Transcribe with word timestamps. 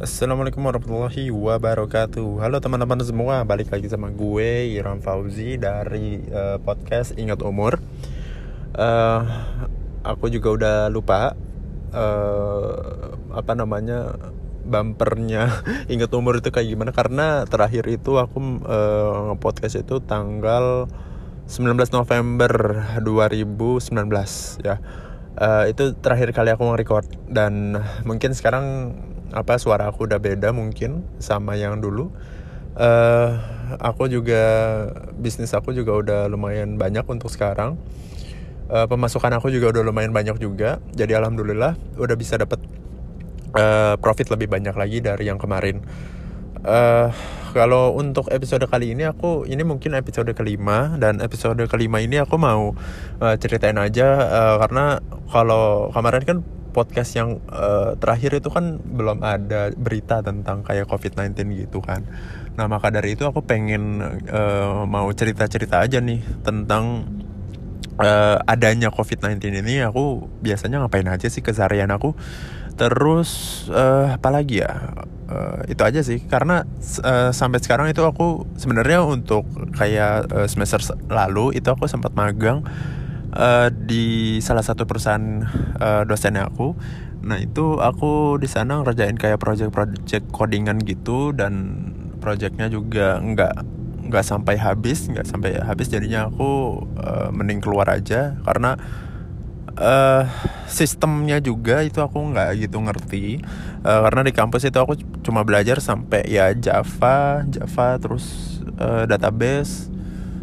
Assalamualaikum 0.00 0.64
warahmatullahi 0.64 1.28
wabarakatuh. 1.28 2.40
Halo 2.40 2.56
teman-teman 2.56 3.04
semua 3.04 3.44
Balik 3.44 3.68
lagi 3.68 3.84
sama 3.84 4.08
gue 4.08 4.72
Iram 4.72 5.04
Fauzi 5.04 5.60
Dari 5.60 6.24
uh, 6.32 6.56
podcast 6.56 7.12
Ingat 7.20 7.44
Umur. 7.44 7.76
Uh, 8.72 9.20
Aku 10.00 10.32
juga 10.32 10.56
udah 10.56 10.76
lupa 10.88 11.36
uh, 11.92 13.12
Apa 13.28 13.52
namanya 13.52 14.16
Bumpernya 14.64 15.60
Ingat 15.92 16.16
Umur 16.16 16.40
itu 16.40 16.48
kayak 16.48 16.72
gimana. 16.72 16.96
Karena 16.96 17.44
terakhir 17.44 17.84
itu 17.92 18.16
aku 18.16 18.64
uh, 18.64 19.36
Podcast 19.36 19.84
itu 19.84 20.00
tanggal 20.00 20.88
19 21.44 21.76
November 21.92 22.88
2019 23.04 23.84
ya. 24.64 24.80
Uh, 25.36 25.68
Itu 25.68 25.92
terakhir 25.92 26.32
kali 26.32 26.56
aku 26.56 26.72
nge-record. 26.72 27.04
Dan 27.28 27.76
mungkin 28.08 28.32
sekarang 28.32 28.96
apa 29.30 29.58
suara 29.58 29.90
aku 29.90 30.06
udah 30.06 30.18
beda 30.18 30.50
mungkin 30.50 31.06
sama 31.22 31.54
yang 31.54 31.78
dulu. 31.78 32.10
Uh, 32.74 33.34
aku 33.82 34.06
juga 34.06 34.42
bisnis 35.18 35.50
aku 35.52 35.74
juga 35.74 35.92
udah 35.94 36.20
lumayan 36.30 36.78
banyak 36.78 37.02
untuk 37.06 37.30
sekarang. 37.30 37.78
Uh, 38.70 38.86
pemasukan 38.86 39.34
aku 39.34 39.50
juga 39.50 39.74
udah 39.74 39.82
lumayan 39.82 40.14
banyak 40.14 40.38
juga. 40.38 40.78
Jadi 40.94 41.14
alhamdulillah 41.18 41.74
udah 41.98 42.16
bisa 42.18 42.38
dapat 42.38 42.62
uh, 43.58 43.98
profit 43.98 44.30
lebih 44.30 44.46
banyak 44.46 44.74
lagi 44.74 45.02
dari 45.02 45.26
yang 45.26 45.38
kemarin. 45.38 45.82
Uh, 46.60 47.10
kalau 47.50 47.96
untuk 47.98 48.30
episode 48.30 48.62
kali 48.70 48.94
ini 48.94 49.08
aku 49.08 49.42
ini 49.50 49.66
mungkin 49.66 49.98
episode 49.98 50.30
kelima. 50.38 50.94
Dan 50.98 51.18
episode 51.18 51.58
kelima 51.66 51.98
ini 51.98 52.22
aku 52.22 52.38
mau 52.38 52.74
uh, 53.18 53.34
ceritain 53.38 53.78
aja 53.78 54.08
uh, 54.30 54.56
karena 54.62 55.02
kalau 55.30 55.90
kemarin 55.90 56.22
kan 56.22 56.38
podcast 56.70 57.12
yang 57.18 57.42
uh, 57.50 57.98
terakhir 57.98 58.38
itu 58.38 58.48
kan 58.48 58.78
belum 58.78 59.20
ada 59.20 59.74
berita 59.74 60.22
tentang 60.22 60.62
kayak 60.62 60.86
COVID-19 60.88 61.34
gitu 61.66 61.82
kan. 61.82 62.06
Nah 62.54 62.66
maka 62.70 62.88
dari 62.94 63.18
itu 63.18 63.26
aku 63.26 63.42
pengen 63.42 64.00
uh, 64.30 64.86
mau 64.86 65.10
cerita-cerita 65.10 65.82
aja 65.82 65.98
nih 65.98 66.22
tentang 66.46 67.06
uh, 68.00 68.38
adanya 68.48 68.88
COVID-19 68.94 69.60
ini. 69.60 69.84
Aku 69.84 70.30
biasanya 70.40 70.82
ngapain 70.82 71.06
aja 71.06 71.28
sih 71.28 71.44
keseharian 71.44 71.92
aku. 71.92 72.16
Terus 72.78 73.64
uh, 73.68 74.16
apalagi 74.16 74.64
ya? 74.64 74.94
Uh, 75.30 75.62
itu 75.70 75.78
aja 75.86 76.02
sih 76.02 76.18
karena 76.26 76.66
uh, 77.06 77.30
sampai 77.30 77.62
sekarang 77.62 77.86
itu 77.86 78.02
aku 78.02 78.50
sebenarnya 78.58 79.06
untuk 79.06 79.46
kayak 79.78 80.26
uh, 80.26 80.50
semester 80.50 80.82
lalu 81.06 81.54
itu 81.54 81.70
aku 81.70 81.86
sempat 81.86 82.10
magang 82.18 82.66
uh, 83.34 83.68
di 83.70 84.38
salah 84.42 84.64
satu 84.64 84.86
perusahaan 84.86 85.46
uh, 85.78 86.02
dosennya 86.06 86.46
aku. 86.50 86.74
Nah 87.20 87.36
itu 87.36 87.76
aku 87.78 88.40
di 88.40 88.48
sana 88.48 88.80
ngerjain 88.80 89.16
kayak 89.20 89.40
project-project 89.40 90.32
codingan 90.32 90.80
gitu 90.82 91.36
dan 91.36 91.84
projectnya 92.20 92.72
juga 92.72 93.20
nggak 93.20 93.54
nggak 94.10 94.24
sampai 94.26 94.56
habis 94.56 95.06
nggak 95.06 95.26
sampai 95.28 95.60
habis. 95.60 95.92
Jadinya 95.92 96.32
aku 96.32 96.82
uh, 96.98 97.28
mending 97.30 97.60
keluar 97.60 97.86
aja 97.92 98.40
karena 98.42 98.80
uh, 99.76 100.24
sistemnya 100.66 101.38
juga 101.38 101.84
itu 101.84 102.00
aku 102.00 102.18
nggak 102.32 102.48
gitu 102.66 102.80
ngerti. 102.80 103.24
Uh, 103.84 104.00
karena 104.08 104.20
di 104.24 104.32
kampus 104.32 104.64
itu 104.66 104.78
aku 104.80 104.96
cuma 105.20 105.44
belajar 105.44 105.78
sampai 105.78 106.24
ya 106.26 106.52
Java 106.56 107.44
Java 107.48 107.88
terus 108.00 108.58
uh, 108.80 109.04
database 109.04 109.99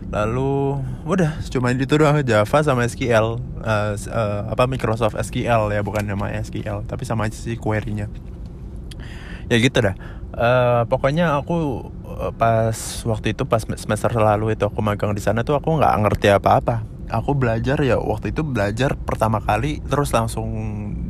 lalu 0.08 0.80
udah 1.04 1.36
cuma 1.52 1.76
itu 1.76 1.96
doang. 2.00 2.20
Java 2.24 2.58
sama 2.64 2.88
SQL 2.88 3.40
uh, 3.64 3.94
uh, 3.96 4.42
apa 4.48 4.64
Microsoft 4.66 5.20
SQL 5.20 5.72
ya 5.76 5.82
bukan 5.84 6.08
nama 6.08 6.32
SQL 6.40 6.88
tapi 6.88 7.04
sama 7.04 7.28
aja 7.28 7.36
sih 7.36 7.60
query-nya. 7.60 8.08
Ya 9.48 9.58
gitu 9.60 9.80
dah. 9.80 9.96
Uh, 10.38 10.84
pokoknya 10.86 11.34
aku 11.40 11.90
uh, 12.06 12.32
pas 12.36 12.76
waktu 13.08 13.34
itu 13.34 13.44
pas 13.48 13.64
semester 13.64 14.12
lalu 14.14 14.54
itu 14.54 14.64
aku 14.68 14.80
magang 14.84 15.12
di 15.18 15.24
sana 15.24 15.42
tuh 15.42 15.60
aku 15.60 15.76
nggak 15.76 15.94
ngerti 16.08 16.28
apa-apa. 16.32 16.84
Aku 17.08 17.32
belajar 17.40 17.80
ya 17.80 17.96
waktu 18.00 18.36
itu 18.36 18.44
belajar 18.44 19.00
pertama 19.00 19.40
kali 19.40 19.80
terus 19.88 20.12
langsung 20.12 20.48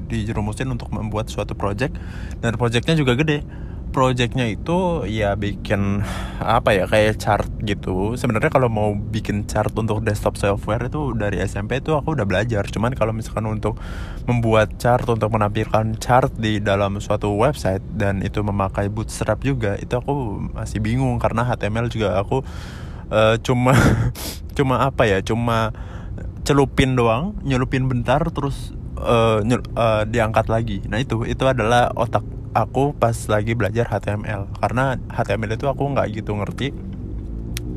dijerumusin 0.05 0.69
untuk 0.69 0.93
membuat 0.93 1.29
suatu 1.29 1.57
project. 1.57 1.97
Dan 2.41 2.53
projectnya 2.57 2.93
juga 2.93 3.17
gede 3.17 3.66
projectnya 3.97 4.45
itu 4.45 5.09
ya 5.09 5.33
bikin 5.33 6.05
apa 6.37 6.69
ya 6.77 6.85
kayak 6.85 7.17
chart 7.17 7.49
gitu. 7.65 8.13
Sebenarnya 8.13 8.53
kalau 8.53 8.69
mau 8.69 8.93
bikin 8.93 9.49
chart 9.49 9.73
untuk 9.73 10.05
desktop 10.05 10.37
software 10.37 10.85
itu 10.85 11.17
dari 11.17 11.41
SMP 11.41 11.81
itu 11.81 11.97
aku 11.97 12.13
udah 12.13 12.29
belajar. 12.29 12.61
Cuman 12.69 12.93
kalau 12.93 13.09
misalkan 13.09 13.49
untuk 13.49 13.81
membuat 14.29 14.77
chart 14.77 15.09
untuk 15.09 15.33
menampilkan 15.33 15.97
chart 15.97 16.29
di 16.37 16.61
dalam 16.61 17.01
suatu 17.01 17.33
website 17.33 17.81
dan 17.97 18.21
itu 18.21 18.45
memakai 18.45 18.85
bootstrap 18.93 19.41
juga 19.41 19.73
itu 19.81 19.97
aku 19.97 20.45
masih 20.53 20.77
bingung. 20.77 21.17
Karena 21.17 21.41
HTML 21.49 21.89
juga 21.89 22.21
aku 22.21 22.45
uh, 23.09 23.41
cuma 23.41 23.73
cuma 24.57 24.85
apa 24.85 25.09
ya 25.09 25.25
cuma 25.25 25.73
celupin 26.45 26.93
doang 26.93 27.33
nyelupin 27.41 27.89
bentar 27.89 28.21
terus 28.29 28.77
uh, 29.01 29.41
nyel, 29.41 29.65
uh, 29.73 30.05
diangkat 30.05 30.45
lagi. 30.53 30.85
Nah 30.85 31.01
itu 31.01 31.25
itu 31.25 31.41
adalah 31.49 31.89
otak 31.97 32.36
aku 32.57 32.97
pas 32.97 33.13
lagi 33.29 33.53
belajar 33.53 33.85
HTML 33.85 34.49
karena 34.57 34.97
HTML 35.13 35.53
itu 35.53 35.69
aku 35.69 35.83
nggak 35.93 36.07
gitu 36.17 36.33
ngerti. 36.33 36.73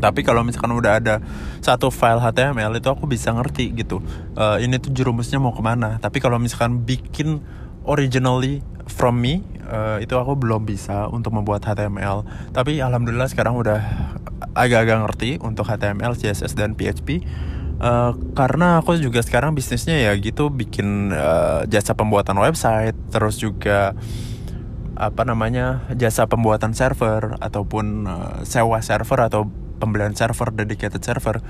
Tapi 0.00 0.24
kalau 0.24 0.40
misalkan 0.40 0.72
udah 0.72 0.96
ada 0.96 1.20
satu 1.60 1.92
file 1.92 2.24
HTML 2.24 2.80
itu 2.80 2.88
aku 2.88 3.04
bisa 3.04 3.36
ngerti 3.36 3.76
gitu. 3.76 4.00
Uh, 4.32 4.56
ini 4.56 4.80
tuh 4.80 4.88
jerumusnya 4.96 5.36
mau 5.36 5.52
ke 5.52 5.60
mana. 5.60 6.00
Tapi 6.00 6.24
kalau 6.24 6.40
misalkan 6.40 6.80
bikin 6.88 7.44
originally 7.84 8.64
from 8.90 9.22
me 9.22 9.44
uh, 9.70 10.02
itu 10.02 10.12
aku 10.18 10.34
belum 10.34 10.66
bisa 10.66 11.06
untuk 11.08 11.32
membuat 11.32 11.62
HTML 11.62 12.26
tapi 12.50 12.82
alhamdulillah 12.82 13.30
sekarang 13.30 13.54
udah 13.56 13.80
agak-agak 14.52 14.98
ngerti 15.06 15.30
untuk 15.40 15.64
HTML 15.70 16.18
CSS 16.18 16.58
dan 16.58 16.74
PHP 16.74 17.22
Uh, 17.80 18.12
karena 18.36 18.84
aku 18.84 18.92
juga 19.00 19.24
sekarang 19.24 19.56
bisnisnya 19.56 19.96
ya 19.96 20.12
gitu 20.20 20.52
bikin 20.52 21.16
uh, 21.16 21.64
jasa 21.64 21.96
pembuatan 21.96 22.36
website 22.36 22.92
terus 23.08 23.40
juga 23.40 23.96
apa 25.00 25.24
namanya 25.24 25.88
jasa 25.96 26.28
pembuatan 26.28 26.76
server 26.76 27.40
ataupun 27.40 28.04
uh, 28.04 28.36
sewa 28.44 28.84
server 28.84 29.32
atau 29.32 29.48
pembelian 29.80 30.12
server 30.12 30.52
dedicated 30.52 31.00
server 31.00 31.40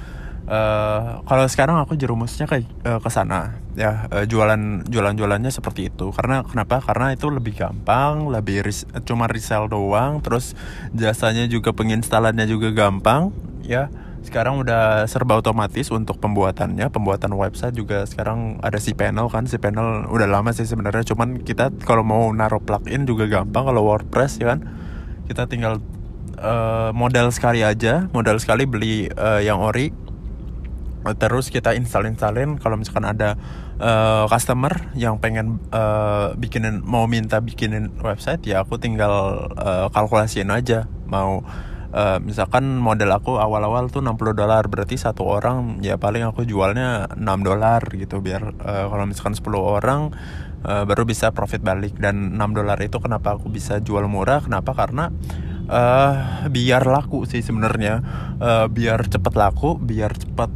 uh, 0.47 1.19
kalau 1.27 1.45
sekarang 1.51 1.83
aku 1.83 1.99
jerumusnya 1.99 2.47
ke 2.47 2.63
uh, 2.87 3.03
ke 3.03 3.11
sana 3.11 3.59
ya 3.75 4.07
uh, 4.11 4.23
jualan 4.23 4.87
jualan 4.87 5.15
jualannya 5.19 5.51
seperti 5.51 5.91
itu. 5.91 6.15
Karena 6.15 6.47
kenapa? 6.47 6.79
Karena 6.79 7.15
itu 7.15 7.31
lebih 7.31 7.59
gampang 7.59 8.31
lebih 8.31 8.67
ris 8.67 8.87
cuma 9.03 9.27
resell 9.27 9.67
doang 9.67 10.23
terus 10.23 10.55
jasanya 10.95 11.47
juga 11.51 11.75
penginstalannya 11.75 12.47
juga 12.47 12.71
gampang 12.71 13.35
ya 13.67 13.91
sekarang 14.21 14.61
udah 14.61 15.09
serba 15.09 15.41
otomatis 15.41 15.89
untuk 15.89 16.21
pembuatannya. 16.21 16.93
Pembuatan 16.93 17.33
website 17.35 17.73
juga 17.73 18.05
sekarang 18.05 18.61
ada 18.61 18.77
si 18.77 18.93
panel 18.93 19.33
kan. 19.33 19.49
Si 19.49 19.57
panel 19.57 20.05
udah 20.13 20.29
lama 20.29 20.53
sih 20.53 20.69
sebenarnya. 20.69 21.09
Cuman 21.09 21.41
kita 21.41 21.73
kalau 21.89 22.05
mau 22.05 22.29
naruh 22.29 22.61
plugin 22.61 23.09
juga 23.09 23.25
gampang 23.25 23.65
kalau 23.65 23.89
WordPress 23.89 24.37
ya 24.45 24.53
kan? 24.53 24.69
Kita 25.25 25.49
tinggal 25.49 25.81
uh, 26.37 26.93
modal 26.93 27.33
sekali 27.33 27.65
aja. 27.65 28.13
Modal 28.13 28.37
sekali 28.37 28.69
beli 28.69 29.09
uh, 29.09 29.41
yang 29.41 29.59
ori. 29.65 29.89
Terus 31.01 31.49
kita 31.49 31.73
install 31.73 32.13
installin 32.13 32.61
kalau 32.61 32.77
misalkan 32.77 33.09
ada 33.09 33.41
uh, 33.81 34.29
customer 34.29 34.93
yang 34.93 35.17
pengen 35.17 35.57
uh, 35.73 36.37
bikinin 36.37 36.85
mau 36.85 37.09
minta 37.09 37.41
bikinin 37.41 37.89
website 38.05 38.45
ya 38.45 38.61
aku 38.61 38.77
tinggal 38.77 39.49
uh, 39.57 39.89
kalkulasiin 39.97 40.53
aja. 40.53 40.85
Mau 41.09 41.41
uh, 41.95 42.19
misalkan 42.23 42.79
model 42.79 43.11
aku 43.15 43.39
awal-awal 43.39 43.91
tuh 43.91 44.03
60 44.03 44.35
dolar 44.35 44.67
berarti 44.67 44.99
satu 44.99 45.27
orang 45.27 45.83
ya 45.83 45.99
paling 45.99 46.27
aku 46.27 46.47
jualnya 46.47 47.11
6 47.15 47.23
dolar 47.47 47.83
gitu 47.95 48.23
biar 48.23 48.55
uh, 48.63 48.87
kalau 48.91 49.05
misalkan 49.07 49.35
10 49.35 49.47
orang 49.59 50.01
uh, 50.65 50.85
baru 50.85 51.05
bisa 51.09 51.33
profit 51.33 51.61
balik. 51.65 51.97
Dan 51.97 52.37
6 52.37 52.57
dolar 52.57 52.79
itu 52.81 52.97
kenapa 53.01 53.37
aku 53.37 53.49
bisa 53.53 53.81
jual 53.81 54.05
murah? 54.07 54.45
Kenapa? 54.45 54.77
Karena 54.77 55.13
uh, 55.69 56.13
biar 56.49 56.85
laku 56.89 57.25
sih 57.25 57.41
sebenarnya. 57.41 58.03
Uh, 58.41 58.67
biar 58.69 59.05
cepet 59.09 59.35
laku 59.37 59.77
biar 59.77 60.17
cepet 60.17 60.51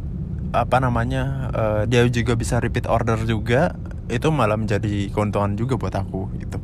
apa 0.55 0.79
namanya 0.79 1.51
uh, 1.51 1.81
dia 1.83 2.07
juga 2.07 2.39
bisa 2.39 2.63
repeat 2.63 2.87
order 2.87 3.19
juga 3.27 3.75
itu 4.07 4.31
malah 4.31 4.55
menjadi 4.55 5.11
keuntungan 5.11 5.57
juga 5.59 5.75
buat 5.75 5.91
aku 5.91 6.31
gitu. 6.39 6.57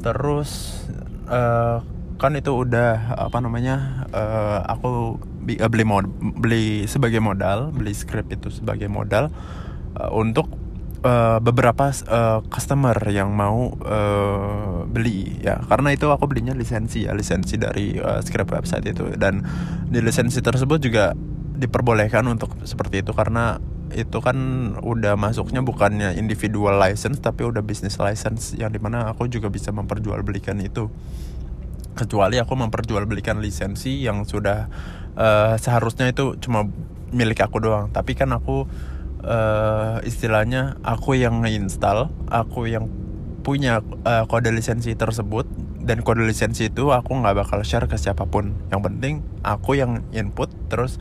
Terus 0.00 0.82
uh, 1.28 1.84
kan 2.20 2.36
itu 2.36 2.52
udah 2.52 3.16
apa 3.16 3.40
namanya 3.40 4.04
uh, 4.12 4.60
aku 4.68 5.16
beli 5.40 5.84
mod 5.88 6.04
beli 6.20 6.84
sebagai 6.84 7.18
modal 7.18 7.72
beli 7.72 7.96
script 7.96 8.28
itu 8.28 8.52
sebagai 8.52 8.92
modal 8.92 9.32
uh, 9.96 10.12
untuk 10.12 10.52
uh, 11.04 11.38
beberapa 11.40 11.88
uh, 12.08 12.44
customer 12.48 12.96
yang 13.08 13.32
mau 13.32 13.72
uh, 13.80 14.84
beli 14.84 15.40
ya. 15.40 15.60
Karena 15.64 15.96
itu 15.96 16.08
aku 16.12 16.28
belinya 16.28 16.52
lisensi 16.52 17.08
ya 17.08 17.16
lisensi 17.16 17.56
dari 17.56 17.96
uh, 17.96 18.20
script 18.20 18.52
website 18.52 18.84
itu. 18.92 19.16
Dan 19.16 19.44
di 19.88 19.98
lisensi 20.04 20.44
tersebut 20.44 20.78
juga 20.80 21.16
diperbolehkan 21.60 22.24
untuk 22.28 22.56
seperti 22.64 23.04
itu 23.04 23.12
karena 23.12 23.60
itu 23.90 24.22
kan 24.22 24.38
udah 24.80 25.18
masuknya 25.18 25.66
bukannya 25.66 26.14
individual 26.14 26.78
license 26.78 27.18
tapi 27.18 27.42
udah 27.42 27.58
business 27.60 27.98
license 27.98 28.54
yang 28.54 28.70
di 28.70 28.78
mana 28.78 29.10
aku 29.10 29.26
juga 29.26 29.50
bisa 29.50 29.74
memperjualbelikan 29.74 30.62
itu 30.62 30.86
kecuali 31.94 32.38
aku 32.38 32.54
memperjualbelikan 32.56 33.38
lisensi 33.42 34.02
yang 34.04 34.24
sudah 34.24 34.70
uh, 35.16 35.54
seharusnya 35.58 36.10
itu 36.10 36.38
cuma 36.38 36.66
milik 37.10 37.42
aku 37.42 37.58
doang. 37.62 37.90
Tapi 37.90 38.14
kan 38.14 38.30
aku 38.34 38.66
uh, 39.24 39.98
istilahnya 40.06 40.78
aku 40.86 41.18
yang 41.18 41.42
install 41.46 42.10
aku 42.30 42.70
yang 42.70 42.86
punya 43.40 43.82
uh, 44.06 44.24
kode 44.30 44.52
lisensi 44.52 44.94
tersebut. 44.94 45.46
Dan 45.80 46.04
kode 46.04 46.22
lisensi 46.28 46.68
itu 46.68 46.92
aku 46.92 47.16
nggak 47.18 47.40
bakal 47.40 47.64
share 47.64 47.88
ke 47.88 47.96
siapa 47.96 48.28
pun. 48.28 48.52
Yang 48.68 48.80
penting 48.92 49.14
aku 49.42 49.80
yang 49.80 50.04
input 50.12 50.52
terus 50.68 51.00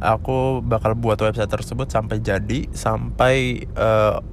aku 0.00 0.64
bakal 0.64 0.96
buat 0.96 1.20
website 1.20 1.52
tersebut 1.52 1.92
sampai 1.92 2.24
jadi 2.24 2.66
sampai 2.72 3.68
uh, 3.76 4.24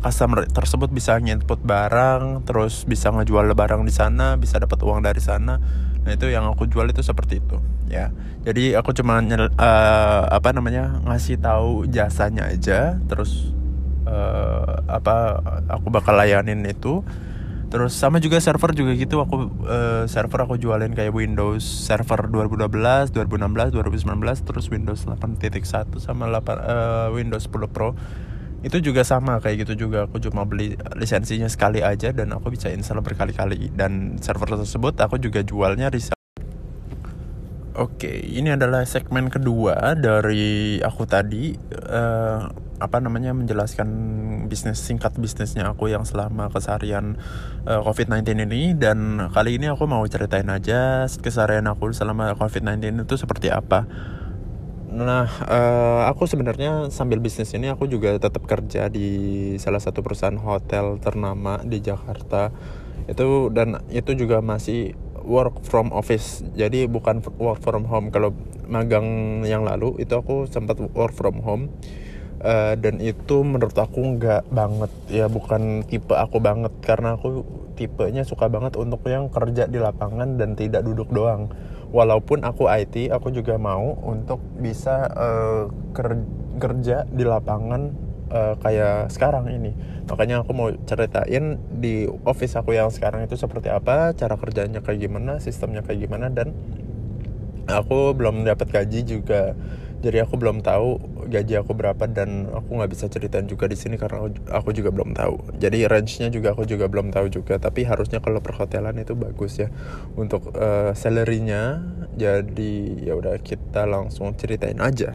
customer 0.00 0.48
tersebut 0.48 0.88
bisa 0.90 1.20
nginput 1.20 1.62
barang 1.62 2.48
terus 2.48 2.88
bisa 2.88 3.12
ngejual 3.12 3.52
barang 3.52 3.84
di 3.84 3.92
sana 3.94 4.34
bisa 4.40 4.58
dapat 4.58 4.80
uang 4.82 5.04
dari 5.04 5.20
sana. 5.20 5.60
Nah 6.00 6.10
itu 6.10 6.32
yang 6.32 6.48
aku 6.48 6.64
jual 6.66 6.88
itu 6.88 7.04
seperti 7.04 7.38
itu 7.38 7.60
ya. 7.90 8.08
Jadi 8.40 8.72
aku 8.72 8.96
cuma 8.96 9.20
nyel, 9.20 9.52
uh, 9.52 10.22
apa 10.32 10.56
namanya 10.56 10.96
ngasih 11.04 11.36
tahu 11.36 11.84
jasanya 11.92 12.48
aja 12.48 12.96
terus 13.04 13.52
uh, 14.08 14.80
apa 14.88 15.44
aku 15.68 15.92
bakal 15.92 16.16
layanin 16.16 16.64
itu. 16.64 17.04
Terus 17.70 17.94
sama 17.94 18.18
juga 18.18 18.42
server 18.42 18.74
juga 18.74 18.98
gitu 18.98 19.22
aku 19.22 19.46
uh, 19.62 20.02
server 20.10 20.42
aku 20.42 20.58
jualin 20.58 20.90
kayak 20.90 21.14
Windows 21.14 21.62
server 21.62 22.26
2012, 22.26 23.14
2016, 23.14 23.70
2019 23.70 24.42
terus 24.42 24.66
Windows 24.74 25.06
8.1 25.06 26.02
sama 26.02 26.26
8 26.26 26.34
uh, 26.34 27.14
Windows 27.14 27.46
10 27.46 27.70
Pro. 27.70 27.94
Itu 28.60 28.78
juga 28.84 29.00
sama 29.06 29.40
kayak 29.40 29.64
gitu 29.64 29.88
juga 29.88 30.04
aku 30.04 30.20
cuma 30.20 30.44
beli 30.44 30.76
lisensinya 30.96 31.48
sekali 31.48 31.80
aja 31.80 32.12
dan 32.12 32.36
aku 32.36 32.52
bisa 32.52 32.68
install 32.68 33.00
berkali-kali 33.00 33.72
dan 33.72 34.20
server 34.20 34.60
tersebut 34.60 35.00
aku 35.00 35.16
juga 35.16 35.40
jualnya 35.40 35.88
resell. 35.88 36.16
Oke, 37.80 38.10
ini 38.10 38.52
adalah 38.52 38.84
segmen 38.84 39.32
kedua 39.32 39.96
dari 39.96 40.82
aku 40.84 41.08
tadi. 41.08 41.56
Uh, 41.70 42.70
apa 42.80 42.96
namanya 42.96 43.36
menjelaskan 43.36 43.88
bisnis 44.48 44.80
singkat 44.80 45.12
bisnisnya 45.20 45.68
aku 45.68 45.92
yang 45.92 46.08
selama 46.08 46.48
keseharian 46.48 47.20
uh, 47.68 47.76
eh, 47.76 47.80
COVID-19 47.84 48.48
ini 48.48 48.72
dan 48.72 49.28
kali 49.36 49.60
ini 49.60 49.68
aku 49.68 49.84
mau 49.84 50.00
ceritain 50.08 50.48
aja 50.48 51.04
keseharian 51.04 51.68
aku 51.68 51.92
selama 51.92 52.32
COVID-19 52.40 53.04
itu 53.04 53.14
seperti 53.20 53.52
apa. 53.52 53.84
Nah, 54.90 55.30
uh, 55.46 56.02
aku 56.10 56.26
sebenarnya 56.26 56.90
sambil 56.90 57.22
bisnis 57.22 57.54
ini 57.54 57.70
aku 57.70 57.86
juga 57.86 58.18
tetap 58.18 58.42
kerja 58.42 58.90
di 58.90 59.54
salah 59.62 59.78
satu 59.78 60.02
perusahaan 60.02 60.34
hotel 60.34 60.98
ternama 60.98 61.62
di 61.62 61.78
Jakarta. 61.78 62.50
Itu 63.06 63.54
dan 63.54 63.86
itu 63.94 64.18
juga 64.18 64.42
masih 64.42 64.98
work 65.22 65.62
from 65.62 65.94
office. 65.94 66.42
Jadi 66.58 66.90
bukan 66.90 67.22
work 67.38 67.62
from 67.62 67.86
home. 67.86 68.10
Kalau 68.10 68.34
magang 68.66 69.40
yang 69.46 69.62
lalu 69.62 69.94
itu 70.02 70.10
aku 70.18 70.50
sempat 70.50 70.82
work 70.82 71.14
from 71.14 71.38
home 71.38 71.70
uh, 72.42 72.74
dan 72.74 72.98
itu 72.98 73.46
menurut 73.46 73.76
aku 73.76 74.18
nggak 74.18 74.48
banget 74.50 74.90
ya 75.06 75.26
bukan 75.30 75.86
tipe 75.86 76.14
aku 76.16 76.40
banget 76.42 76.72
karena 76.82 77.14
aku 77.18 77.44
tipenya 77.74 78.22
suka 78.26 78.46
banget 78.46 78.76
untuk 78.76 79.04
yang 79.08 79.28
kerja 79.32 79.66
di 79.66 79.78
lapangan 79.80 80.36
dan 80.36 80.54
tidak 80.54 80.84
duduk 80.84 81.08
doang 81.12 81.52
walaupun 81.90 82.46
aku 82.46 82.70
IT 82.70 83.10
aku 83.10 83.34
juga 83.34 83.58
mau 83.58 83.98
untuk 84.06 84.38
bisa 84.58 85.10
uh, 85.10 85.64
kerja 86.58 87.06
di 87.10 87.24
lapangan 87.26 87.90
uh, 88.30 88.54
kayak 88.62 89.10
sekarang 89.10 89.50
ini. 89.50 89.74
Makanya 90.06 90.42
aku 90.42 90.50
mau 90.54 90.70
ceritain 90.86 91.58
di 91.78 92.06
office 92.26 92.58
aku 92.58 92.74
yang 92.74 92.90
sekarang 92.90 93.26
itu 93.26 93.34
seperti 93.34 93.70
apa 93.70 94.14
cara 94.14 94.34
kerjanya 94.38 94.82
kayak 94.82 95.06
gimana 95.06 95.38
sistemnya 95.42 95.82
kayak 95.82 96.06
gimana 96.06 96.30
dan 96.30 96.54
aku 97.66 98.14
belum 98.14 98.46
dapat 98.46 98.70
gaji 98.70 99.06
juga. 99.06 99.54
Jadi 100.00 100.16
aku 100.24 100.40
belum 100.40 100.64
tahu 100.64 100.96
gaji 101.30 101.62
aku 101.62 101.72
berapa 101.72 102.04
dan 102.10 102.50
aku 102.50 102.76
nggak 102.76 102.90
bisa 102.90 103.06
ceritain 103.06 103.46
juga 103.46 103.70
di 103.70 103.78
sini 103.78 103.94
karena 103.94 104.26
aku 104.50 104.74
juga 104.74 104.90
belum 104.90 105.14
tahu. 105.14 105.56
Jadi 105.62 105.86
range-nya 105.86 106.28
juga 106.28 106.52
aku 106.52 106.66
juga 106.66 106.90
belum 106.90 107.14
tahu 107.14 107.30
juga 107.30 107.62
tapi 107.62 107.86
harusnya 107.86 108.18
kalau 108.18 108.42
perhotelan 108.42 108.98
itu 108.98 109.14
bagus 109.14 109.62
ya. 109.62 109.70
Untuk 110.18 110.50
uh, 110.58 110.92
salary-nya 110.92 111.80
jadi 112.18 112.74
ya 113.06 113.14
udah 113.14 113.38
kita 113.38 113.86
langsung 113.86 114.34
ceritain 114.34 114.82
aja. 114.82 115.14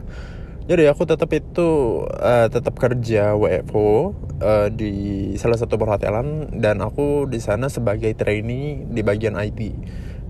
Jadi 0.66 0.90
aku 0.90 1.06
tetap 1.06 1.30
itu 1.30 2.02
uh, 2.10 2.50
tetap 2.50 2.74
kerja 2.74 3.38
WFO 3.38 4.18
uh, 4.42 4.68
di 4.74 5.36
salah 5.38 5.62
satu 5.62 5.78
perhotelan 5.78 6.58
dan 6.58 6.82
aku 6.82 7.30
di 7.30 7.38
sana 7.38 7.70
sebagai 7.70 8.18
trainee 8.18 8.82
di 8.90 9.06
bagian 9.06 9.38
IT 9.38 9.62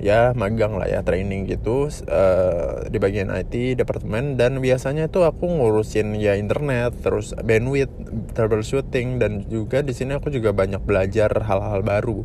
ya 0.05 0.37
magang 0.37 0.77
lah 0.77 0.85
ya 0.85 1.01
training 1.01 1.49
gitu 1.49 1.89
uh, 1.89 2.85
di 2.85 2.97
bagian 3.01 3.33
IT 3.33 3.81
departemen. 3.81 4.37
Dan 4.37 4.61
biasanya 4.61 5.09
itu 5.09 5.25
aku 5.25 5.49
ngurusin 5.49 6.13
ya 6.21 6.37
internet 6.37 6.93
terus 7.01 7.33
bandwidth 7.33 7.89
troubleshooting 8.37 9.17
dan 9.17 9.49
juga 9.49 9.81
di 9.81 9.97
sini 9.97 10.13
aku 10.13 10.29
juga 10.29 10.53
banyak 10.53 10.85
belajar 10.85 11.33
hal-hal 11.41 11.81
baru. 11.81 12.21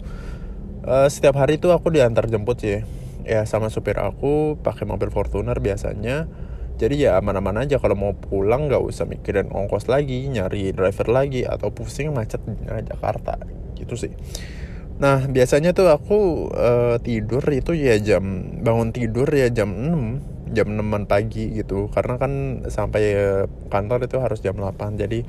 Uh, 0.85 1.09
setiap 1.09 1.41
hari 1.41 1.57
itu 1.57 1.73
aku 1.73 1.89
diantar 1.89 2.29
jemput 2.29 2.61
sih. 2.61 2.85
Ya 3.25 3.49
sama 3.49 3.73
supir 3.73 3.97
aku 3.97 4.61
pakai 4.61 4.85
mobil 4.85 5.09
Fortuner 5.09 5.57
biasanya. 5.57 6.29
Jadi 6.77 7.05
ya 7.05 7.21
aman-aman 7.21 7.65
aja 7.65 7.77
kalau 7.77 7.97
mau 7.97 8.13
pulang 8.17 8.69
nggak 8.69 8.81
usah 8.81 9.05
mikirin 9.05 9.53
ongkos 9.53 9.89
lagi 9.89 10.25
nyari 10.33 10.73
driver 10.73 11.13
lagi 11.13 11.45
atau 11.45 11.73
pusing 11.73 12.13
macet 12.13 12.41
di 12.45 12.57
Jakarta. 12.65 13.41
Gitu 13.77 13.97
sih 13.97 14.13
Nah 15.01 15.25
biasanya 15.25 15.73
tuh 15.73 15.89
aku 15.89 16.53
uh, 16.53 17.01
tidur 17.01 17.41
itu 17.49 17.73
ya 17.73 17.97
jam 17.97 18.23
bangun 18.61 18.93
tidur 18.93 19.25
ya 19.33 19.49
jam 19.49 19.73
6 19.73 20.53
jam 20.53 20.69
6 20.69 21.09
pagi 21.09 21.57
gitu. 21.57 21.89
Karena 21.89 22.21
kan 22.21 22.33
sampai 22.69 23.03
uh, 23.17 23.45
kantor 23.73 24.05
itu 24.05 24.21
harus 24.21 24.45
jam 24.45 24.61
8 24.61 25.01
jadi 25.01 25.25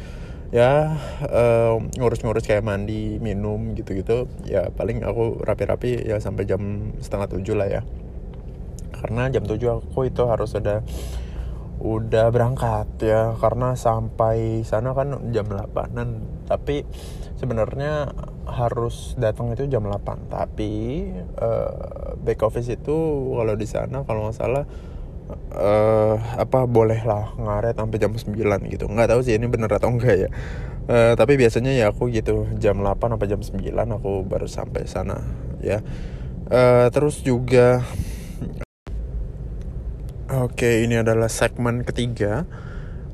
ya 0.51 0.99
ngurus 1.31 1.95
ngurus-ngurus 1.95 2.43
kayak 2.43 2.67
mandi 2.67 3.15
minum 3.23 3.71
gitu-gitu 3.71 4.27
ya 4.43 4.67
paling 4.75 4.99
aku 4.99 5.39
rapi-rapi 5.39 6.03
ya 6.03 6.19
sampai 6.19 6.43
jam 6.43 6.91
setengah 6.99 7.31
tujuh 7.31 7.55
lah 7.55 7.71
ya. 7.71 7.81
Karena 8.91 9.31
jam 9.31 9.47
7 9.47 9.55
aku 9.79 10.11
itu 10.11 10.21
harus 10.27 10.51
ada 10.53 10.83
udah 11.81 12.29
berangkat 12.29 12.87
ya. 13.01 13.33
Karena 13.41 13.73
sampai 13.73 14.61
sana 14.61 14.93
kan 14.93 15.33
jam 15.33 15.49
8an 15.49 16.09
tapi 16.45 16.85
sebenarnya 17.39 18.13
harus 18.45 19.17
datang 19.17 19.49
itu 19.55 19.65
jam 19.65 19.87
8 19.87 20.29
tapi 20.29 21.07
uh, 21.41 22.13
back 22.21 22.45
office 22.45 22.69
itu 22.69 22.97
kalau 23.33 23.53
di 23.57 23.65
sana 23.65 24.05
kalau 24.05 24.29
nggak 24.29 24.37
salah 24.37 24.65
uh, 25.55 26.15
apa 26.37 26.67
boleh 26.67 27.01
lah 27.01 27.33
ngaret 27.39 27.77
sampai 27.77 27.97
jam 27.97 28.13
9 28.13 28.35
gitu. 28.69 28.85
Nggak 28.85 29.09
tahu 29.15 29.21
sih 29.25 29.33
ini 29.37 29.47
bener 29.47 29.71
atau 29.71 29.89
enggak 29.89 30.27
ya. 30.27 30.29
Uh, 30.91 31.13
tapi 31.15 31.37
biasanya 31.39 31.71
ya 31.71 31.93
aku 31.93 32.11
gitu 32.11 32.49
jam 32.59 32.81
8 32.83 33.15
sampai 33.15 33.27
jam 33.29 33.41
9 33.41 33.97
aku 33.97 34.11
baru 34.27 34.47
sampai 34.49 34.85
sana 34.85 35.23
ya. 35.63 35.79
Uh, 36.51 36.91
terus 36.91 37.23
juga 37.23 37.79
Oke, 40.31 40.87
ini 40.87 40.95
adalah 40.95 41.27
segmen 41.27 41.83
ketiga. 41.83 42.47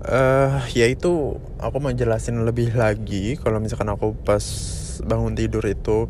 Uh, 0.06 0.62
yaitu 0.78 1.42
aku 1.58 1.82
mau 1.82 1.90
jelasin 1.90 2.46
lebih 2.46 2.78
lagi 2.78 3.42
kalau 3.42 3.58
misalkan 3.58 3.90
aku 3.90 4.14
pas 4.22 4.46
bangun 5.02 5.34
tidur 5.34 5.66
itu 5.66 6.06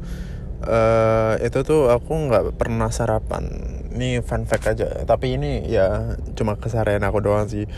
uh, 0.67 1.33
itu 1.39 1.63
tuh 1.63 1.87
aku 1.95 2.11
nggak 2.11 2.59
pernah 2.59 2.91
sarapan. 2.91 3.47
Ini 3.95 4.19
fun 4.19 4.43
fact 4.43 4.67
aja. 4.67 5.07
Tapi 5.07 5.39
ini 5.39 5.63
ya 5.71 6.19
cuma 6.35 6.59
keseharian 6.59 7.07
aku 7.07 7.23
doang 7.23 7.47
sih. 7.47 7.71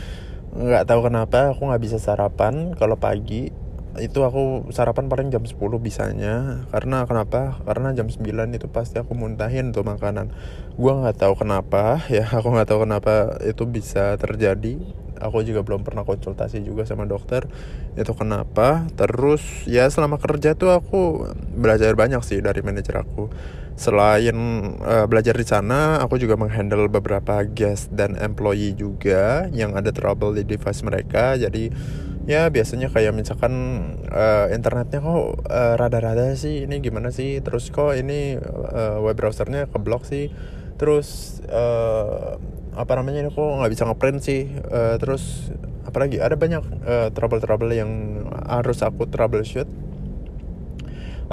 Nggak 0.49 0.89
tahu 0.89 1.05
kenapa 1.05 1.53
aku 1.53 1.69
nggak 1.69 1.85
bisa 1.85 2.01
sarapan 2.01 2.73
kalau 2.73 2.97
pagi 2.97 3.53
itu 3.99 4.23
aku 4.23 4.71
sarapan 4.71 5.11
paling 5.11 5.27
jam 5.29 5.43
10 5.43 5.55
bisanya. 5.79 6.65
Karena 6.71 7.05
kenapa? 7.05 7.59
Karena 7.63 7.91
jam 7.91 8.07
9 8.07 8.25
itu 8.55 8.67
pasti 8.71 8.99
aku 8.99 9.13
muntahin 9.13 9.75
tuh 9.75 9.83
makanan. 9.83 10.31
Gua 10.79 11.03
nggak 11.03 11.19
tahu 11.19 11.33
kenapa 11.39 12.01
ya 12.11 12.25
aku 12.27 12.55
nggak 12.55 12.67
tahu 12.71 12.87
kenapa 12.87 13.39
itu 13.45 13.63
bisa 13.67 14.15
terjadi. 14.17 14.79
Aku 15.19 15.43
juga 15.43 15.67
belum 15.67 15.83
pernah 15.83 16.07
konsultasi 16.07 16.63
juga 16.63 16.87
sama 16.87 17.03
dokter. 17.03 17.43
Itu 17.99 18.15
kenapa? 18.15 18.87
Terus 18.95 19.67
ya 19.67 19.83
selama 19.91 20.15
kerja 20.15 20.55
tuh 20.55 20.71
aku 20.71 21.27
belajar 21.59 21.91
banyak 21.99 22.23
sih 22.23 22.39
dari 22.39 22.63
manajer 22.63 23.03
aku. 23.03 23.27
Selain 23.75 24.35
uh, 24.79 25.07
belajar 25.07 25.35
di 25.35 25.43
sana 25.47 25.99
aku 26.03 26.19
juga 26.19 26.35
menghandle 26.35 26.87
beberapa 26.87 27.43
guest 27.47 27.91
dan 27.91 28.15
employee 28.15 28.75
juga 28.75 29.47
yang 29.51 29.75
ada 29.75 29.91
trouble 29.91 30.35
di 30.35 30.47
device 30.47 30.83
mereka. 30.87 31.35
Jadi 31.35 31.71
ya 32.29 32.45
biasanya 32.53 32.93
kayak 32.93 33.17
misalkan 33.17 33.53
uh, 34.13 34.53
internetnya 34.53 35.01
kok 35.01 35.49
uh, 35.49 35.73
rada-rada 35.81 36.29
sih 36.37 36.69
ini 36.69 36.77
gimana 36.77 37.09
sih? 37.09 37.41
Terus 37.41 37.73
kok 37.73 37.97
ini 37.97 38.37
uh, 38.37 39.01
web 39.01 39.17
browsernya 39.17 39.65
keblok 39.73 40.05
sih. 40.05 40.29
Terus 40.77 41.41
uh, 41.49 42.37
apa 42.77 42.91
namanya 43.01 43.25
ini 43.25 43.29
kok 43.33 43.41
nggak 43.41 43.71
bisa 43.73 43.89
ngeprint 43.89 44.19
sih. 44.21 44.45
Uh, 44.69 45.01
terus 45.01 45.49
apalagi 45.89 46.21
ada 46.21 46.37
banyak 46.37 46.61
uh, 46.85 47.09
trouble-trouble 47.17 47.73
yang 47.73 47.89
harus 48.45 48.85
aku 48.85 49.09
troubleshoot. 49.09 49.65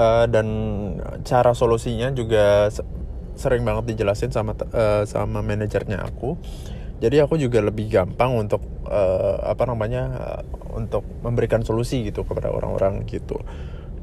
Uh, 0.01 0.25
dan 0.33 0.49
cara 1.29 1.53
solusinya 1.53 2.09
juga 2.13 2.73
sering 3.37 3.69
banget 3.69 3.93
dijelasin 3.93 4.33
sama 4.33 4.57
uh, 4.73 5.05
sama 5.05 5.45
manajernya 5.45 6.01
aku 6.01 6.41
jadi 7.03 7.29
aku 7.29 7.37
juga 7.37 7.61
lebih 7.61 7.93
gampang 7.93 8.37
untuk 8.37 8.65
uh, 8.89 9.43
apa 9.45 9.69
namanya 9.69 10.03
uh, 10.17 10.43
untuk 10.77 11.05
memberikan 11.21 11.61
solusi 11.65 12.05
gitu 12.09 12.25
kepada 12.25 12.53
orang-orang 12.53 13.05
gitu 13.09 13.41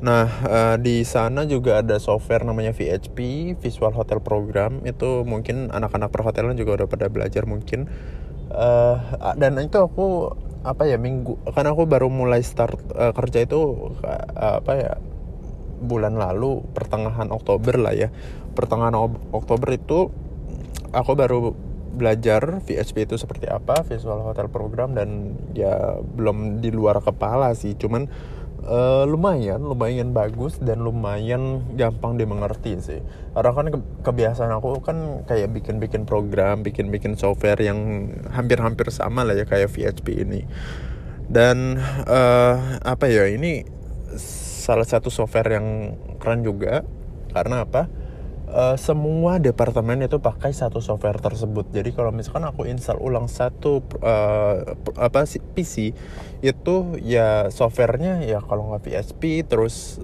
Nah, 0.04 0.28
uh, 0.44 0.76
di 0.76 1.08
sana 1.08 1.48
juga 1.48 1.80
ada 1.80 1.96
software 1.96 2.44
namanya 2.44 2.76
VHP, 2.76 3.18
Visual 3.56 3.96
Hotel 3.96 4.20
Program. 4.20 4.84
Itu 4.84 5.24
mungkin 5.24 5.72
anak-anak 5.72 6.12
perhotelan 6.12 6.60
juga 6.60 6.84
udah 6.84 6.88
pada 6.92 7.08
belajar 7.08 7.48
mungkin. 7.48 7.88
Uh, 8.52 9.00
dan 9.40 9.56
itu 9.64 9.80
aku 9.80 10.36
apa 10.68 10.88
ya 10.88 11.00
minggu 11.00 11.40
karena 11.56 11.72
aku 11.76 11.84
baru 11.88 12.08
mulai 12.08 12.40
start 12.44 12.80
uh, 12.96 13.12
kerja 13.12 13.44
itu 13.44 13.92
uh, 14.04 14.62
apa 14.62 14.74
ya 14.76 14.94
bulan 15.84 16.16
lalu 16.20 16.64
pertengahan 16.76 17.32
Oktober 17.32 17.80
lah 17.80 17.96
ya. 17.96 18.12
Pertengahan 18.60 19.00
Oktober 19.32 19.72
itu 19.72 20.12
aku 20.92 21.12
baru 21.16 21.56
belajar 21.94 22.60
VHP 22.66 23.06
itu 23.06 23.16
seperti 23.22 23.46
apa, 23.48 23.86
Visual 23.86 24.26
Hotel 24.26 24.50
Program 24.50 24.98
dan 24.98 25.38
ya 25.54 26.02
belum 26.02 26.60
di 26.60 26.74
luar 26.74 27.00
kepala 27.00 27.54
sih. 27.54 27.78
Cuman 27.78 28.10
uh, 28.66 29.04
lumayan 29.06 29.62
lumayan 29.64 30.12
bagus 30.12 30.58
dan 30.60 30.82
lumayan 30.82 31.64
gampang 31.78 32.18
dimengerti 32.18 32.80
sih. 32.82 33.02
Karena 33.38 33.52
kan 33.54 33.68
ke 33.70 33.80
kebiasaan 34.04 34.52
aku 34.58 34.82
kan 34.84 35.28
kayak 35.30 35.54
bikin-bikin 35.54 36.04
program 36.08 36.66
bikin-bikin 36.66 37.16
software 37.20 37.60
yang 37.62 38.10
hampir-hampir 38.34 38.90
sama 38.90 39.24
lah 39.24 39.38
ya 39.38 39.46
kayak 39.46 39.72
VHP 39.72 40.26
ini. 40.26 40.42
Dan 41.30 41.80
uh, 42.10 42.56
apa 42.84 43.08
ya 43.08 43.30
ini 43.32 43.64
salah 44.64 44.88
satu 44.88 45.08
software 45.08 45.56
yang 45.56 45.68
keren 46.20 46.44
juga. 46.44 46.84
Karena 47.34 47.66
apa 47.66 47.90
uh, 48.54 48.78
semua 48.78 49.42
departemen 49.42 50.06
itu 50.06 50.22
pakai 50.22 50.54
satu 50.54 50.80
software 50.80 51.18
tersebut. 51.18 51.68
Jadi 51.74 51.92
kalau 51.92 52.14
misalkan 52.14 52.46
aku 52.46 52.70
install 52.70 53.02
ulang 53.02 53.26
satu 53.26 53.82
uh, 54.06 54.78
apa 54.96 55.26
PC 55.26 55.92
itu 56.46 56.76
ya 57.02 57.50
softwarenya 57.50 58.22
ya 58.24 58.40
kalau 58.46 58.72
nggak 58.72 58.86
PHP 58.86 59.50
terus 59.50 60.00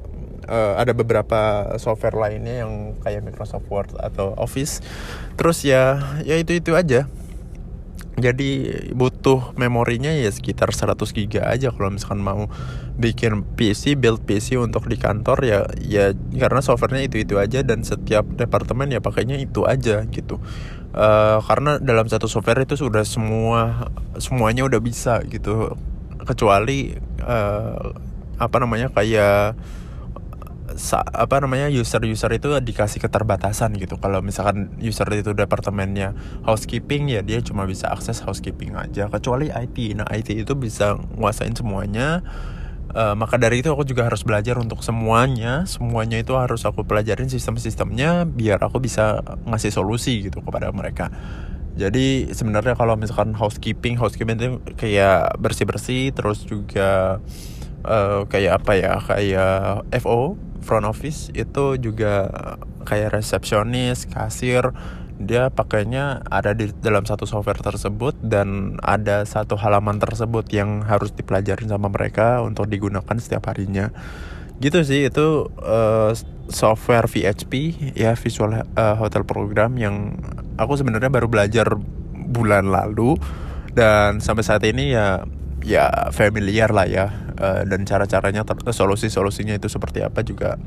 uh, 0.50 0.74
ada 0.82 0.92
beberapa 0.98 1.72
software 1.78 2.18
lainnya 2.18 2.66
yang 2.66 2.98
kayak 3.06 3.22
Microsoft 3.22 3.70
Word 3.70 3.94
atau 4.02 4.34
Office. 4.36 4.82
Terus 5.38 5.64
ya 5.64 6.02
ya 6.26 6.36
itu 6.36 6.58
itu 6.58 6.74
aja 6.74 7.06
jadi 8.20 8.50
butuh 8.94 9.56
memorinya 9.56 10.12
ya 10.12 10.30
sekitar 10.30 10.72
100 10.72 11.00
giga 11.16 11.48
aja 11.48 11.74
kalau 11.74 11.92
misalkan 11.96 12.22
mau 12.22 12.52
bikin 13.00 13.48
PC 13.56 13.96
build 13.96 14.24
PC 14.28 14.60
untuk 14.60 14.86
di 14.92 15.00
kantor 15.00 15.42
ya 15.48 15.60
ya 15.80 16.12
karena 16.14 16.60
softwarenya 16.60 17.08
itu 17.08 17.24
itu 17.24 17.36
aja 17.40 17.64
dan 17.64 17.82
setiap 17.88 18.28
departemen 18.36 18.92
ya 18.92 19.00
pakainya 19.00 19.40
itu 19.40 19.64
aja 19.66 20.04
gitu. 20.12 20.38
Uh, 20.90 21.38
karena 21.46 21.78
dalam 21.78 22.10
satu 22.10 22.26
software 22.26 22.66
itu 22.66 22.74
sudah 22.74 23.06
semua 23.08 23.92
semuanya 24.20 24.68
udah 24.68 24.82
bisa 24.84 25.24
gitu. 25.28 25.74
Kecuali 26.28 26.94
uh, 27.24 27.96
apa 28.40 28.58
namanya 28.60 28.92
kayak 28.92 29.56
apa 31.16 31.36
namanya 31.42 31.68
user-user 31.70 32.32
itu 32.36 32.50
dikasih 32.60 33.02
keterbatasan 33.02 33.76
gitu. 33.78 33.98
Kalau 33.98 34.22
misalkan 34.22 34.74
user 34.82 35.08
itu 35.16 35.34
departemennya 35.34 36.14
housekeeping 36.46 37.10
ya 37.10 37.22
dia 37.26 37.42
cuma 37.42 37.66
bisa 37.66 37.90
akses 37.90 38.22
housekeeping 38.22 38.76
aja. 38.78 39.10
Kecuali 39.10 39.50
IT. 39.50 39.78
Nah, 39.98 40.08
IT 40.10 40.34
itu 40.34 40.54
bisa 40.54 40.98
nguasain 41.18 41.56
semuanya. 41.58 42.22
Uh, 42.90 43.14
maka 43.14 43.38
dari 43.38 43.62
itu 43.62 43.70
aku 43.70 43.86
juga 43.86 44.10
harus 44.10 44.26
belajar 44.26 44.58
untuk 44.58 44.82
semuanya. 44.82 45.70
Semuanya 45.70 46.18
itu 46.18 46.34
harus 46.34 46.66
aku 46.66 46.86
pelajarin 46.86 47.30
sistem-sistemnya 47.30 48.26
biar 48.26 48.58
aku 48.66 48.82
bisa 48.82 49.22
ngasih 49.46 49.70
solusi 49.70 50.26
gitu 50.26 50.42
kepada 50.42 50.74
mereka. 50.74 51.14
Jadi 51.78 52.34
sebenarnya 52.34 52.74
kalau 52.74 52.98
misalkan 52.98 53.38
housekeeping, 53.38 53.96
housekeeping 53.96 54.36
itu 54.42 54.60
kayak 54.74 55.38
bersih-bersih 55.38 56.12
terus 56.18 56.44
juga 56.44 57.22
uh, 57.86 58.26
kayak 58.26 58.66
apa 58.66 58.74
ya? 58.74 58.94
Kayak 59.06 59.86
FO 60.02 60.49
front 60.70 60.86
office 60.86 61.34
itu 61.34 61.82
juga 61.82 62.30
kayak 62.86 63.18
resepsionis, 63.18 64.06
kasir, 64.06 64.70
dia 65.18 65.50
pakainya 65.50 66.22
ada 66.30 66.54
di 66.54 66.70
dalam 66.80 67.04
satu 67.04 67.26
software 67.26 67.60
tersebut 67.60 68.14
dan 68.22 68.78
ada 68.86 69.26
satu 69.26 69.58
halaman 69.58 69.98
tersebut 69.98 70.46
yang 70.54 70.86
harus 70.86 71.10
dipelajarin 71.10 71.68
sama 71.68 71.90
mereka 71.90 72.46
untuk 72.46 72.70
digunakan 72.70 73.18
setiap 73.18 73.50
harinya. 73.52 73.90
Gitu 74.64 74.80
sih 74.86 75.10
itu 75.12 75.52
uh, 75.60 76.14
software 76.48 77.10
VHP 77.12 77.54
ya 78.00 78.16
Visual 78.16 78.62
uh, 78.62 78.96
Hotel 78.96 79.26
Program 79.26 79.76
yang 79.76 80.16
aku 80.56 80.80
sebenarnya 80.80 81.12
baru 81.12 81.28
belajar 81.28 81.76
bulan 82.14 82.72
lalu. 82.72 83.20
Dan 83.76 84.24
sampai 84.24 84.44
saat 84.46 84.64
ini 84.64 84.96
ya 84.96 85.24
ya 85.64 86.12
familiar 86.16 86.72
lah 86.72 86.88
ya 86.88 87.12
uh, 87.40 87.64
dan 87.66 87.88
cara-caranya 87.88 88.44
solusi-solusinya 88.70 89.56
itu 89.56 89.72
seperti 89.72 90.04
apa 90.04 90.22
juga 90.22 90.60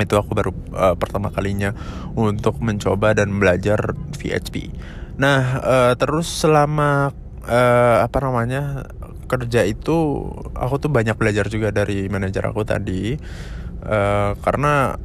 itu 0.00 0.14
aku 0.16 0.32
baru 0.32 0.52
uh, 0.72 0.96
pertama 0.96 1.28
kalinya 1.28 1.76
untuk 2.16 2.56
mencoba 2.64 3.12
dan 3.12 3.36
belajar 3.36 3.92
VHP. 4.16 4.72
Nah 5.20 5.60
uh, 5.60 5.92
terus 6.00 6.24
selama 6.24 7.12
uh, 7.44 7.98
apa 8.00 8.18
namanya 8.24 8.88
kerja 9.28 9.62
itu 9.68 10.26
aku 10.56 10.74
tuh 10.80 10.90
banyak 10.90 11.14
belajar 11.14 11.46
juga 11.52 11.70
dari 11.70 12.08
manajer 12.10 12.42
aku 12.48 12.64
tadi 12.66 13.14
uh, 13.84 14.32
karena 14.40 14.98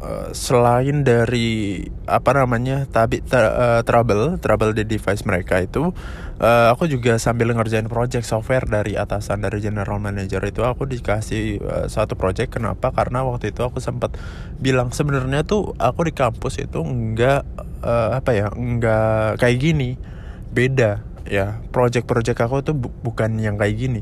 Uh, 0.00 0.32
selain 0.32 1.04
dari 1.04 1.84
apa 2.08 2.32
namanya 2.32 2.88
tabi 2.88 3.20
uh, 3.36 3.84
trouble 3.84 4.40
trouble 4.40 4.72
di 4.72 4.88
device 4.88 5.28
mereka 5.28 5.60
itu 5.60 5.92
uh, 6.40 6.72
aku 6.72 6.88
juga 6.88 7.20
sambil 7.20 7.52
ngerjain 7.52 7.84
project 7.84 8.24
software 8.24 8.64
dari 8.64 8.96
atasan 8.96 9.44
dari 9.44 9.60
general 9.60 10.00
manager 10.00 10.40
itu 10.48 10.64
aku 10.64 10.88
dikasih 10.88 11.60
uh, 11.60 11.84
satu 11.84 12.16
project. 12.16 12.56
Kenapa? 12.56 12.96
Karena 12.96 13.28
waktu 13.28 13.52
itu 13.52 13.60
aku 13.60 13.76
sempat 13.76 14.16
bilang 14.56 14.88
sebenarnya 14.88 15.44
tuh 15.44 15.76
aku 15.76 16.08
di 16.08 16.16
kampus 16.16 16.64
itu 16.64 16.80
enggak 16.80 17.44
uh, 17.84 18.16
apa 18.16 18.32
ya 18.32 18.48
enggak 18.56 19.36
kayak 19.36 19.58
gini. 19.60 20.00
Beda 20.48 21.04
ya. 21.28 21.60
Project-project 21.76 22.40
aku 22.40 22.64
tuh 22.64 22.72
bu 22.72 22.88
bukan 23.04 23.36
yang 23.36 23.60
kayak 23.60 23.76
gini 23.76 24.00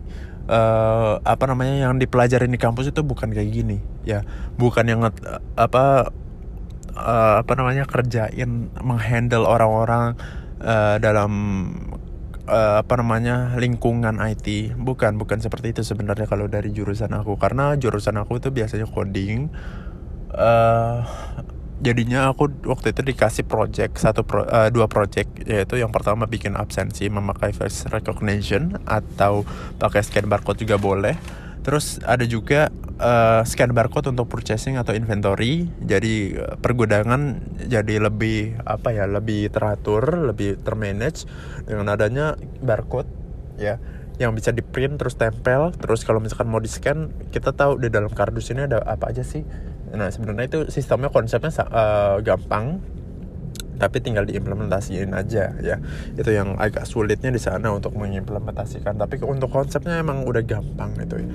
uh, 0.49 1.21
apa 1.23 1.45
namanya 1.47 1.89
yang 1.89 2.01
dipelajarin 2.01 2.51
di 2.51 2.59
kampus 2.59 2.91
itu 2.91 3.05
bukan 3.05 3.31
kayak 3.31 3.51
gini. 3.53 3.79
Ya 4.03 4.25
bukan 4.57 4.85
yang 4.89 5.01
uh, 5.05 5.13
apa 5.55 6.11
uh, 6.97 7.35
apa 7.45 7.53
namanya 7.55 7.85
kerjain 7.85 8.73
menghandle 8.81 9.45
orang-orang 9.45 10.17
uh, 10.65 10.97
dalam 10.99 11.33
uh, 12.49 12.83
apa 12.83 12.95
namanya 12.99 13.55
lingkungan 13.61 14.19
IT 14.19 14.75
bukan 14.81 15.21
bukan 15.21 15.39
seperti 15.39 15.77
itu 15.77 15.83
sebenarnya 15.85 16.27
kalau 16.27 16.49
dari 16.49 16.73
jurusan 16.73 17.13
aku. 17.13 17.37
Karena 17.37 17.77
jurusan 17.77 18.17
aku 18.19 18.41
itu 18.41 18.49
biasanya 18.51 18.89
coding 18.89 19.53
uh, 20.35 21.05
jadinya 21.79 22.35
aku 22.35 22.51
waktu 22.67 22.91
itu 22.91 23.03
dikasih 23.07 23.47
project 23.47 24.03
satu 24.03 24.27
pro, 24.27 24.43
uh, 24.43 24.69
dua 24.71 24.91
project 24.91 25.31
yaitu 25.47 25.79
yang 25.79 25.95
pertama 25.95 26.27
bikin 26.27 26.59
absensi 26.59 27.07
memakai 27.07 27.55
face 27.55 27.87
recognition 27.91 28.83
atau 28.85 29.47
pakai 29.79 30.03
scan 30.03 30.27
barcode 30.27 30.67
juga 30.67 30.77
boleh. 30.77 31.15
Terus 31.63 32.01
ada 32.07 32.25
juga 32.25 32.73
uh, 32.99 33.43
scan 33.45 33.71
barcode 33.71 34.11
untuk 34.11 34.27
purchasing 34.31 34.81
atau 34.81 34.95
inventory. 34.97 35.71
Jadi 35.85 36.35
uh, 36.35 36.59
pergudangan 36.59 37.39
jadi 37.67 38.11
lebih 38.11 38.59
apa 38.67 38.95
ya 38.95 39.07
lebih 39.07 39.53
teratur 39.55 40.33
lebih 40.33 40.59
termanage 40.63 41.29
dengan 41.63 41.95
adanya 41.95 42.35
barcode 42.59 43.11
ya 43.59 43.79
yang 44.19 44.35
bisa 44.35 44.51
di 44.51 44.67
print 44.67 44.99
terus 44.99 45.15
tempel. 45.15 45.71
Terus 45.79 46.03
kalau 46.03 46.19
misalkan 46.19 46.51
mau 46.51 46.59
di 46.59 46.67
scan 46.67 47.31
kita 47.31 47.55
tahu 47.55 47.79
di 47.79 47.87
dalam 47.87 48.11
kardus 48.11 48.51
ini 48.51 48.67
ada 48.67 48.83
apa 48.83 49.15
aja 49.15 49.23
sih 49.23 49.47
nah 49.95 50.09
sebenarnya 50.13 50.45
itu 50.49 50.61
sistemnya 50.69 51.09
konsepnya 51.09 51.53
uh, 51.65 52.17
gampang 52.21 52.83
tapi 53.79 54.03
tinggal 54.03 54.27
diimplementasiin 54.27 55.15
aja 55.15 55.55
ya. 55.63 55.77
Itu 56.19 56.35
yang 56.35 56.59
agak 56.59 56.85
sulitnya 56.85 57.31
di 57.31 57.41
sana 57.41 57.71
untuk 57.71 57.95
mengimplementasikan. 57.95 58.99
Tapi 58.99 59.23
untuk 59.23 59.55
konsepnya 59.55 60.03
emang 60.03 60.27
udah 60.27 60.43
gampang 60.43 60.99
itu 60.99 61.23
ya. 61.23 61.29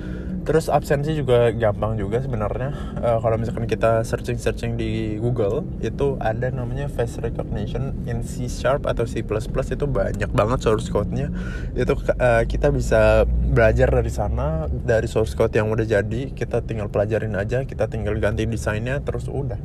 Terus 0.44 0.68
absensi 0.68 1.16
juga 1.16 1.48
gampang 1.56 1.96
juga 1.96 2.20
sebenarnya. 2.20 3.00
Uh, 3.00 3.18
kalau 3.24 3.40
misalkan 3.40 3.64
kita 3.64 4.04
searching 4.04 4.36
searching 4.36 4.76
di 4.76 5.16
Google 5.16 5.64
itu 5.80 6.20
ada 6.20 6.52
namanya 6.52 6.92
face 6.92 7.16
recognition 7.16 7.96
in 8.04 8.20
C 8.20 8.44
sharp 8.44 8.84
atau 8.84 9.08
C++ 9.08 9.24
itu 9.24 9.86
banyak 9.88 10.28
banget 10.36 10.60
source 10.60 10.92
code-nya. 10.92 11.32
Itu 11.72 11.96
uh, 11.96 12.44
kita 12.44 12.68
bisa 12.68 13.24
belajar 13.24 13.88
dari 13.88 14.12
sana 14.12 14.68
dari 14.68 15.08
source 15.08 15.32
code 15.32 15.56
yang 15.56 15.72
udah 15.72 15.88
jadi 15.88 16.36
kita 16.36 16.60
tinggal 16.68 16.92
pelajarin 16.92 17.32
aja 17.40 17.64
kita 17.64 17.88
tinggal 17.88 18.12
ganti 18.20 18.44
desainnya 18.44 19.00
terus 19.00 19.32
udah. 19.32 19.56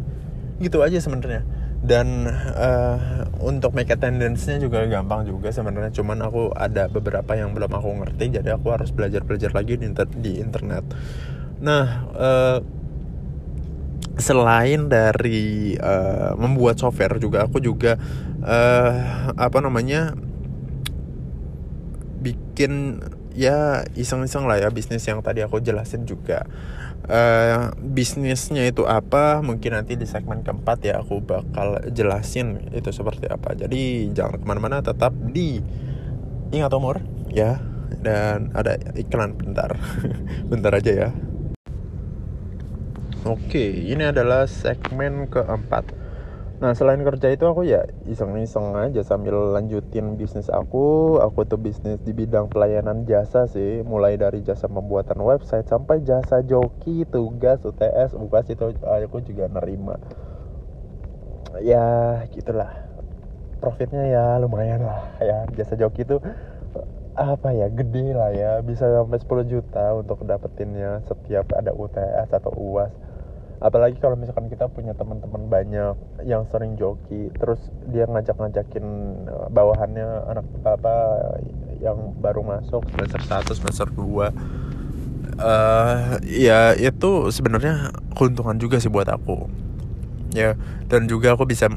Gitu 0.64 0.80
aja 0.80 0.96
sebenarnya 1.04 1.59
dan 1.80 2.28
uh, 2.60 3.24
untuk 3.40 3.72
make 3.72 3.88
attendance-nya 3.88 4.60
juga 4.60 4.84
gampang 4.86 5.24
juga 5.24 5.50
sebenarnya. 5.50 5.96
Cuman 5.96 6.20
aku 6.20 6.52
ada 6.52 6.92
beberapa 6.92 7.40
yang 7.40 7.56
belum 7.56 7.72
aku 7.72 7.90
ngerti 8.04 8.40
jadi 8.40 8.60
aku 8.60 8.68
harus 8.76 8.92
belajar 8.92 9.24
belajar 9.24 9.56
lagi 9.56 9.80
di, 9.80 9.88
inter 9.88 10.08
di 10.12 10.44
internet. 10.44 10.84
Nah 11.64 11.86
uh, 12.16 12.60
selain 14.20 14.92
dari 14.92 15.80
uh, 15.80 16.36
membuat 16.36 16.76
software 16.76 17.16
juga 17.18 17.48
aku 17.48 17.64
juga 17.64 17.96
uh, 18.44 18.94
apa 19.40 19.58
namanya 19.64 20.12
bikin 22.20 23.00
ya 23.32 23.88
iseng-iseng 23.96 24.44
lah 24.44 24.60
ya 24.60 24.68
bisnis 24.68 25.08
yang 25.08 25.24
tadi 25.24 25.40
aku 25.40 25.64
jelasin 25.64 26.04
juga 26.04 26.44
uh, 27.10 27.74
bisnisnya 27.76 28.70
itu 28.70 28.86
apa? 28.86 29.42
Mungkin 29.42 29.76
nanti 29.76 29.98
di 29.98 30.06
segmen 30.06 30.46
keempat 30.46 30.78
ya 30.86 31.02
aku 31.02 31.20
bakal 31.20 31.82
jelasin 31.92 32.70
itu 32.72 32.94
seperti 32.94 33.28
apa. 33.28 33.58
Jadi 33.58 34.14
jangan 34.16 34.40
ke 34.40 34.46
mana-mana 34.46 34.80
tetap 34.80 35.12
di 35.12 35.60
ingat 36.54 36.72
umur 36.72 37.02
ya. 37.28 37.60
Dan 38.00 38.54
ada 38.56 38.78
iklan 38.96 39.36
bentar. 39.36 39.76
Bentar 40.50 40.72
aja 40.78 40.92
ya. 40.94 41.10
Oke 43.28 43.92
ini 43.92 44.08
adalah 44.08 44.48
segmen 44.48 45.28
keempat 45.28 45.99
Nah 46.60 46.76
selain 46.76 47.00
kerja 47.08 47.32
itu 47.32 47.48
aku 47.48 47.64
ya 47.64 47.88
iseng-iseng 48.04 48.76
aja 48.76 49.00
sambil 49.00 49.56
lanjutin 49.56 50.20
bisnis 50.20 50.52
aku. 50.52 51.16
Aku 51.24 51.48
tuh 51.48 51.56
bisnis 51.56 52.04
di 52.04 52.12
bidang 52.12 52.52
pelayanan 52.52 53.08
jasa 53.08 53.48
sih 53.48 53.80
Mulai 53.88 54.20
dari 54.20 54.44
jasa 54.44 54.68
pembuatan 54.68 55.24
website 55.24 55.72
sampai 55.72 56.04
jasa 56.04 56.44
joki, 56.44 57.08
tugas, 57.08 57.64
UTS, 57.64 58.12
UKAS 58.12 58.52
itu 58.52 58.76
aku 58.76 59.24
juga 59.24 59.48
nerima. 59.48 59.96
Ya 61.64 62.20
gitulah. 62.36 62.92
Profitnya 63.64 64.04
ya 64.12 64.26
lumayan 64.44 64.84
lah 64.84 65.16
ya. 65.24 65.48
Jasa 65.56 65.80
joki 65.80 66.04
itu 66.04 66.20
apa 67.16 67.56
ya 67.56 67.72
gede 67.72 68.12
lah 68.12 68.36
ya. 68.36 68.60
Bisa 68.68 68.84
sampai 68.84 69.24
10 69.24 69.48
juta 69.48 69.96
untuk 69.96 70.28
dapetinnya 70.28 71.08
setiap 71.08 71.56
ada 71.56 71.72
UTS 71.72 72.36
atau 72.36 72.52
UAS 72.52 73.09
apalagi 73.60 74.00
kalau 74.00 74.16
misalkan 74.16 74.48
kita 74.48 74.72
punya 74.72 74.96
teman-teman 74.96 75.52
banyak 75.52 75.96
yang 76.24 76.48
sering 76.48 76.80
joki 76.80 77.28
terus 77.36 77.60
dia 77.92 78.08
ngajak-ngajakin 78.08 78.86
eh, 79.28 79.48
bawahannya 79.52 80.08
anak 80.32 80.46
apa 80.64 80.96
yang 81.80 82.16
baru 82.20 82.44
masuk. 82.44 82.84
Semester 82.92 83.20
1 83.24 83.60
semester 83.60 83.88
2 83.92 84.32
uh, 85.40 86.20
ya 86.24 86.76
itu 86.76 87.12
sebenarnya 87.32 87.92
keuntungan 88.16 88.60
juga 88.60 88.80
sih 88.80 88.92
buat 88.92 89.08
aku. 89.08 89.48
Ya 90.36 90.56
dan 90.88 91.08
juga 91.12 91.36
aku 91.36 91.48
bisa 91.48 91.72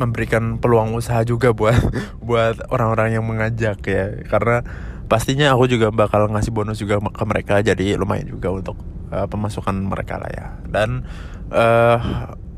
memberikan 0.00 0.56
peluang 0.56 0.96
usaha 0.96 1.20
juga 1.26 1.52
buat 1.52 1.76
buat 2.28 2.58
orang-orang 2.74 3.18
yang 3.18 3.24
mengajak 3.26 3.78
ya. 3.86 4.18
Karena 4.26 4.62
pastinya 5.10 5.54
aku 5.54 5.66
juga 5.66 5.90
bakal 5.90 6.30
ngasih 6.30 6.54
bonus 6.54 6.78
juga 6.78 7.02
ke 7.02 7.24
mereka 7.26 7.62
jadi 7.62 7.98
lumayan 7.98 8.30
juga 8.30 8.54
untuk 8.54 8.78
uh, 9.10 9.26
pemasukan 9.26 9.74
mereka 9.74 10.18
lah 10.18 10.30
ya. 10.30 10.46
Dan 10.66 11.04
uh, 11.52 11.98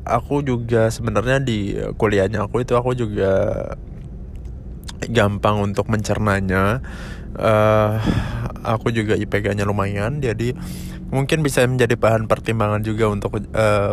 aku 0.04 0.44
juga 0.46 0.88
sebenarnya 0.92 1.42
di 1.42 1.76
kuliahnya 1.96 2.46
aku 2.46 2.62
itu 2.62 2.76
aku 2.78 2.94
juga 2.94 3.32
gampang 5.10 5.72
untuk 5.72 5.90
mencernanya. 5.90 6.80
Uh, 7.32 7.96
aku 8.60 8.92
juga 8.92 9.16
IPK-nya 9.16 9.64
lumayan 9.64 10.20
jadi 10.20 10.52
mungkin 11.08 11.40
bisa 11.40 11.64
menjadi 11.64 11.96
bahan 11.96 12.28
pertimbangan 12.28 12.84
juga 12.84 13.08
untuk 13.08 13.40
uh, 13.40 13.92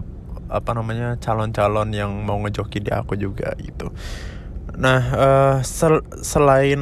apa 0.49 0.71
namanya 0.73 1.15
calon-calon 1.21 1.93
yang 1.93 2.11
mau 2.27 2.35
ngejoki 2.41 2.83
di 2.83 2.91
aku 2.91 3.15
juga 3.15 3.53
gitu. 3.59 3.95
Nah 4.79 5.01
uh, 5.15 5.55
sel 5.61 6.03
selain 6.19 6.81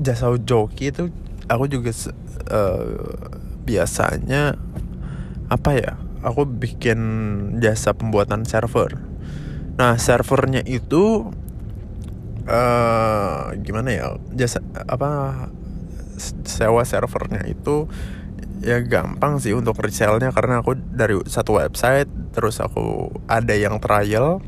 jasa 0.00 0.32
joki 0.42 0.90
itu 0.94 1.10
aku 1.50 1.66
juga 1.66 1.90
uh, 2.50 3.47
biasanya 3.68 4.56
apa 5.52 5.70
ya 5.76 5.92
aku 6.24 6.48
bikin 6.48 6.98
jasa 7.60 7.92
pembuatan 7.92 8.48
server. 8.48 8.96
Nah 9.76 10.00
servernya 10.00 10.64
itu 10.64 11.28
uh, 12.48 13.52
gimana 13.60 13.88
ya 13.92 14.06
jasa 14.32 14.64
apa 14.88 15.34
sewa 16.48 16.82
servernya 16.82 17.46
itu 17.46 17.86
ya 18.58 18.82
gampang 18.82 19.38
sih 19.38 19.54
untuk 19.54 19.78
resellnya 19.78 20.34
karena 20.34 20.66
aku 20.66 20.74
dari 20.74 21.14
satu 21.30 21.62
website 21.62 22.10
terus 22.34 22.58
aku 22.58 23.14
ada 23.30 23.54
yang 23.54 23.78
trial 23.78 24.42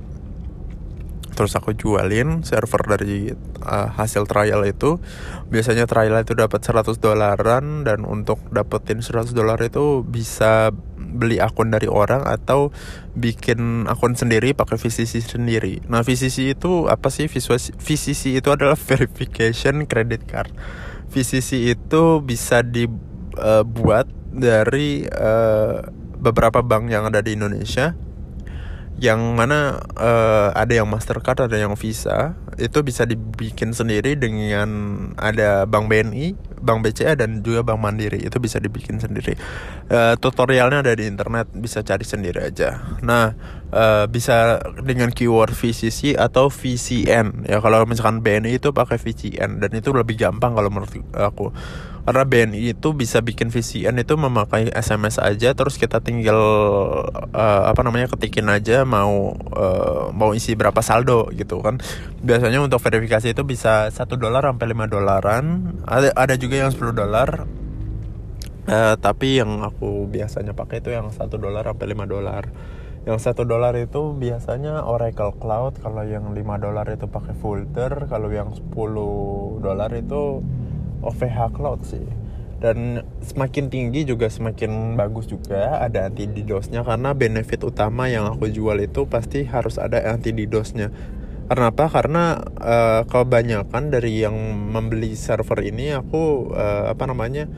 terus 1.40 1.56
aku 1.56 1.72
jualin 1.72 2.44
server 2.44 2.84
dari 2.84 3.32
uh, 3.64 3.88
hasil 3.96 4.28
trial 4.28 4.60
itu 4.68 5.00
biasanya 5.48 5.88
trial 5.88 6.20
itu 6.20 6.36
dapat 6.36 6.60
100 6.60 7.00
dolaran 7.00 7.80
dan 7.88 8.04
untuk 8.04 8.44
dapetin 8.52 9.00
100 9.00 9.32
dolar 9.32 9.56
itu 9.64 10.04
bisa 10.04 10.68
beli 11.00 11.40
akun 11.40 11.72
dari 11.72 11.88
orang 11.88 12.28
atau 12.28 12.76
bikin 13.16 13.88
akun 13.88 14.20
sendiri 14.20 14.52
pakai 14.52 14.76
VCC 14.76 15.24
sendiri. 15.24 15.80
Nah, 15.88 16.04
VCC 16.04 16.52
itu 16.52 16.92
apa 16.92 17.08
sih? 17.08 17.24
VCC 17.26 18.36
itu 18.36 18.48
adalah 18.52 18.76
verification 18.92 19.88
credit 19.88 20.28
card. 20.28 20.52
VCC 21.08 21.72
itu 21.72 22.20
bisa 22.20 22.60
dibuat 22.60 24.06
uh, 24.12 24.16
dari 24.28 25.08
uh, 25.08 25.88
beberapa 26.20 26.60
bank 26.60 26.92
yang 26.92 27.08
ada 27.08 27.24
di 27.24 27.32
Indonesia 27.32 27.96
yang 29.00 29.32
mana 29.32 29.80
uh, 29.96 30.52
ada 30.52 30.76
yang 30.76 30.84
Mastercard 30.84 31.48
ada 31.48 31.56
yang 31.56 31.72
Visa 31.72 32.36
itu 32.60 32.84
bisa 32.84 33.08
dibikin 33.08 33.72
sendiri 33.72 34.12
dengan 34.12 34.68
ada 35.16 35.64
Bank 35.64 35.88
BNI, 35.88 36.36
Bank 36.60 36.84
BCA 36.84 37.16
dan 37.16 37.40
juga 37.40 37.64
Bank 37.64 37.80
Mandiri 37.80 38.20
itu 38.20 38.36
bisa 38.36 38.60
dibikin 38.60 39.00
sendiri. 39.00 39.40
Uh, 39.88 40.20
tutorialnya 40.20 40.84
ada 40.84 40.92
di 40.92 41.08
internet 41.08 41.48
bisa 41.56 41.80
cari 41.80 42.04
sendiri 42.04 42.44
aja. 42.44 43.00
Nah 43.00 43.32
uh, 43.72 44.04
bisa 44.04 44.60
dengan 44.84 45.08
keyword 45.16 45.56
VCC 45.56 46.20
atau 46.20 46.52
VCN 46.52 47.48
ya 47.48 47.64
kalau 47.64 47.88
misalkan 47.88 48.20
BNI 48.20 48.60
itu 48.60 48.76
pakai 48.76 49.00
VCN 49.00 49.64
dan 49.64 49.70
itu 49.72 49.96
lebih 49.96 50.20
gampang 50.20 50.52
kalau 50.52 50.68
menurut 50.68 50.92
aku 51.16 51.56
karena 52.04 52.24
BNI 52.24 52.74
itu 52.76 52.88
bisa 52.96 53.20
bikin 53.20 53.52
VCN 53.52 54.00
itu 54.00 54.16
memakai 54.16 54.72
SMS 54.72 55.20
aja 55.20 55.52
terus 55.52 55.76
kita 55.76 56.00
tinggal 56.00 56.40
uh, 57.32 57.62
apa 57.68 57.80
namanya 57.84 58.08
ketikin 58.16 58.48
aja 58.48 58.88
mau 58.88 59.36
uh, 59.36 60.08
mau 60.10 60.32
isi 60.32 60.56
berapa 60.56 60.80
saldo 60.80 61.28
gitu 61.36 61.60
kan. 61.60 61.78
Biasanya 62.24 62.64
untuk 62.64 62.80
verifikasi 62.80 63.36
itu 63.36 63.42
bisa 63.44 63.92
satu 63.92 64.16
dolar 64.16 64.48
sampai 64.48 64.66
lima 64.72 64.88
dolaran. 64.88 65.76
Ada 65.84 66.16
ada 66.16 66.34
juga 66.40 66.64
yang 66.64 66.70
10 66.72 66.96
dolar. 66.96 67.44
Uh, 68.70 68.94
tapi 69.00 69.40
yang 69.40 69.66
aku 69.66 70.06
biasanya 70.06 70.54
pakai 70.54 70.84
itu 70.84 70.94
yang 70.94 71.10
satu 71.12 71.36
dolar 71.36 71.68
sampai 71.68 71.86
lima 71.90 72.08
dolar. 72.08 72.48
Yang 73.08 73.32
satu 73.32 73.48
dolar 73.48 73.72
itu 73.80 74.12
biasanya 74.12 74.84
Oracle 74.84 75.32
Cloud 75.40 75.80
kalau 75.80 76.04
yang 76.04 76.36
5 76.36 76.36
dolar 76.60 76.84
itu 76.92 77.08
pakai 77.08 77.32
Folder 77.32 78.04
kalau 78.12 78.28
yang 78.28 78.52
10 78.52 78.76
dolar 79.64 79.90
itu 79.96 80.44
OVH 81.00 81.38
Cloud 81.56 81.80
sih 81.84 82.06
dan 82.60 83.00
semakin 83.24 83.72
tinggi 83.72 84.04
juga 84.04 84.28
semakin 84.28 84.92
bagus 84.92 85.32
juga 85.32 85.80
ada 85.80 86.12
anti 86.12 86.28
DDoS-nya 86.28 86.84
karena 86.84 87.16
benefit 87.16 87.64
utama 87.64 88.12
yang 88.12 88.28
aku 88.28 88.52
jual 88.52 88.76
itu 88.84 89.08
pasti 89.08 89.48
harus 89.48 89.80
ada 89.80 90.04
anti 90.04 90.36
DDoS-nya 90.36 90.92
karena 91.50 91.74
apa? 91.74 91.90
Karena 91.90 92.38
uh, 92.62 93.02
kebanyakan 93.10 93.90
dari 93.90 94.22
yang 94.22 94.38
membeli 94.70 95.18
server 95.18 95.66
ini 95.66 95.90
aku 95.90 96.54
uh, 96.54 96.94
apa 96.94 97.10
namanya 97.10 97.50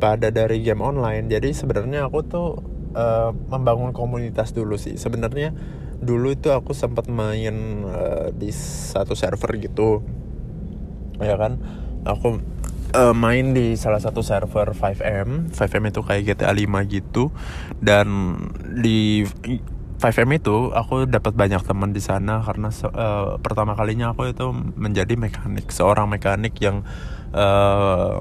pada 0.00 0.32
dari 0.32 0.64
game 0.64 0.80
online. 0.80 1.28
Jadi 1.28 1.52
sebenarnya 1.52 2.08
aku 2.08 2.24
tuh 2.24 2.48
uh, 2.96 3.28
membangun 3.52 3.92
komunitas 3.92 4.56
dulu 4.56 4.80
sih. 4.80 4.96
Sebenarnya 4.96 5.52
dulu 6.00 6.32
itu 6.32 6.48
aku 6.48 6.72
sempat 6.72 7.12
main 7.12 7.84
uh, 7.84 8.32
di 8.32 8.48
satu 8.56 9.12
server 9.12 9.52
gitu, 9.60 10.00
ya 11.20 11.36
kan? 11.36 11.60
Aku 12.08 12.40
uh, 12.94 13.14
main 13.14 13.54
di 13.54 13.74
salah 13.78 14.02
satu 14.02 14.20
server 14.22 14.74
5M 14.74 15.54
5M 15.54 15.84
itu 15.90 16.00
kayak 16.02 16.22
GTA 16.34 16.52
5 16.54 16.66
gitu. 16.90 17.34
Dan 17.78 18.36
di 18.78 19.24
5M 20.00 20.30
itu 20.40 20.72
aku 20.72 21.04
dapat 21.04 21.36
banyak 21.36 21.60
teman 21.60 21.92
di 21.92 22.00
sana 22.00 22.40
karena 22.40 22.72
uh, 22.72 23.36
pertama 23.36 23.76
kalinya 23.76 24.16
aku 24.16 24.32
itu 24.32 24.48
menjadi 24.80 25.12
mekanik 25.20 25.68
seorang 25.68 26.08
mekanik 26.08 26.56
yang 26.56 26.88
uh, 27.36 28.16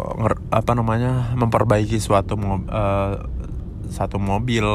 apa 0.52 0.72
namanya 0.76 1.32
memperbaiki 1.40 1.96
suatu 2.04 2.36
mo 2.36 2.68
uh, 2.68 3.24
satu 3.90 4.22
mobil 4.22 4.68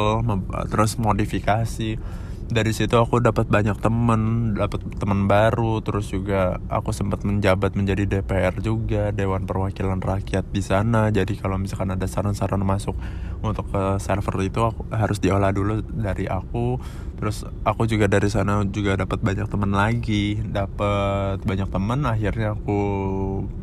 terus 0.73 0.99
modifikasi 0.99 2.01
dari 2.45 2.77
situ 2.77 3.01
aku 3.01 3.25
dapat 3.25 3.49
banyak 3.49 3.81
temen 3.81 4.53
dapat 4.53 4.85
teman 5.01 5.25
baru 5.25 5.81
terus 5.81 6.13
juga 6.13 6.61
aku 6.69 6.93
sempat 6.93 7.25
menjabat 7.25 7.73
menjadi 7.73 8.05
DPR 8.05 8.61
juga 8.61 9.17
Dewan 9.17 9.49
Perwakilan 9.49 10.05
Rakyat 10.05 10.53
di 10.53 10.61
sana. 10.61 11.09
Jadi 11.09 11.41
kalau 11.41 11.57
misalkan 11.57 11.97
ada 11.97 12.05
saran-saran 12.05 12.61
masuk 12.61 12.93
untuk 13.41 13.69
ke 13.73 13.97
server 13.97 14.37
itu 14.45 14.61
aku, 14.61 14.85
harus 14.93 15.25
diolah 15.25 15.57
dulu 15.57 15.81
dari 15.89 16.29
aku. 16.29 16.77
Terus 17.17 17.49
aku 17.65 17.89
juga 17.89 18.13
dari 18.13 18.29
sana 18.29 18.61
juga 18.69 19.01
dapat 19.01 19.25
banyak 19.25 19.49
teman 19.49 19.73
lagi 19.73 20.37
dapat 20.45 21.41
banyak 21.41 21.69
teman 21.73 22.05
akhirnya 22.05 22.53
aku 22.53 22.81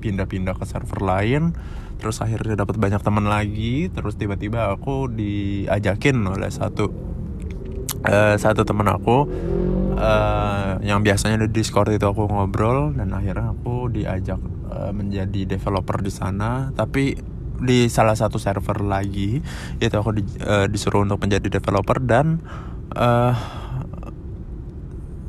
pindah-pindah 0.01 0.57
ke 0.57 0.65
server 0.65 1.05
lain 1.05 1.53
terus 2.01 2.17
akhirnya 2.17 2.57
dapat 2.57 2.81
banyak 2.81 3.01
teman 3.05 3.29
lagi. 3.29 3.93
Terus 3.93 4.17
tiba-tiba 4.17 4.73
aku 4.73 5.05
diajakin 5.05 6.17
oleh 6.25 6.49
satu 6.49 7.11
uh, 8.05 8.35
satu 8.37 8.65
teman 8.65 8.87
aku 8.89 9.29
uh, 9.97 10.81
yang 10.81 11.05
biasanya 11.05 11.41
di 11.45 11.49
Discord 11.49 11.93
itu 11.93 12.05
aku 12.05 12.25
ngobrol 12.25 12.93
dan 12.97 13.13
akhirnya 13.13 13.53
aku 13.53 13.89
diajak 13.91 14.41
uh, 14.69 14.91
menjadi 14.93 15.57
developer 15.57 16.01
di 16.01 16.11
sana. 16.11 16.73
Tapi 16.73 17.17
di 17.61 17.85
salah 17.93 18.17
satu 18.17 18.41
server 18.41 18.81
lagi 18.81 19.37
itu 19.77 19.93
aku 19.93 20.17
di, 20.17 20.23
uh, 20.41 20.65
disuruh 20.65 21.05
untuk 21.05 21.21
menjadi 21.21 21.61
developer 21.61 22.01
dan 22.01 22.41
uh, 22.97 23.37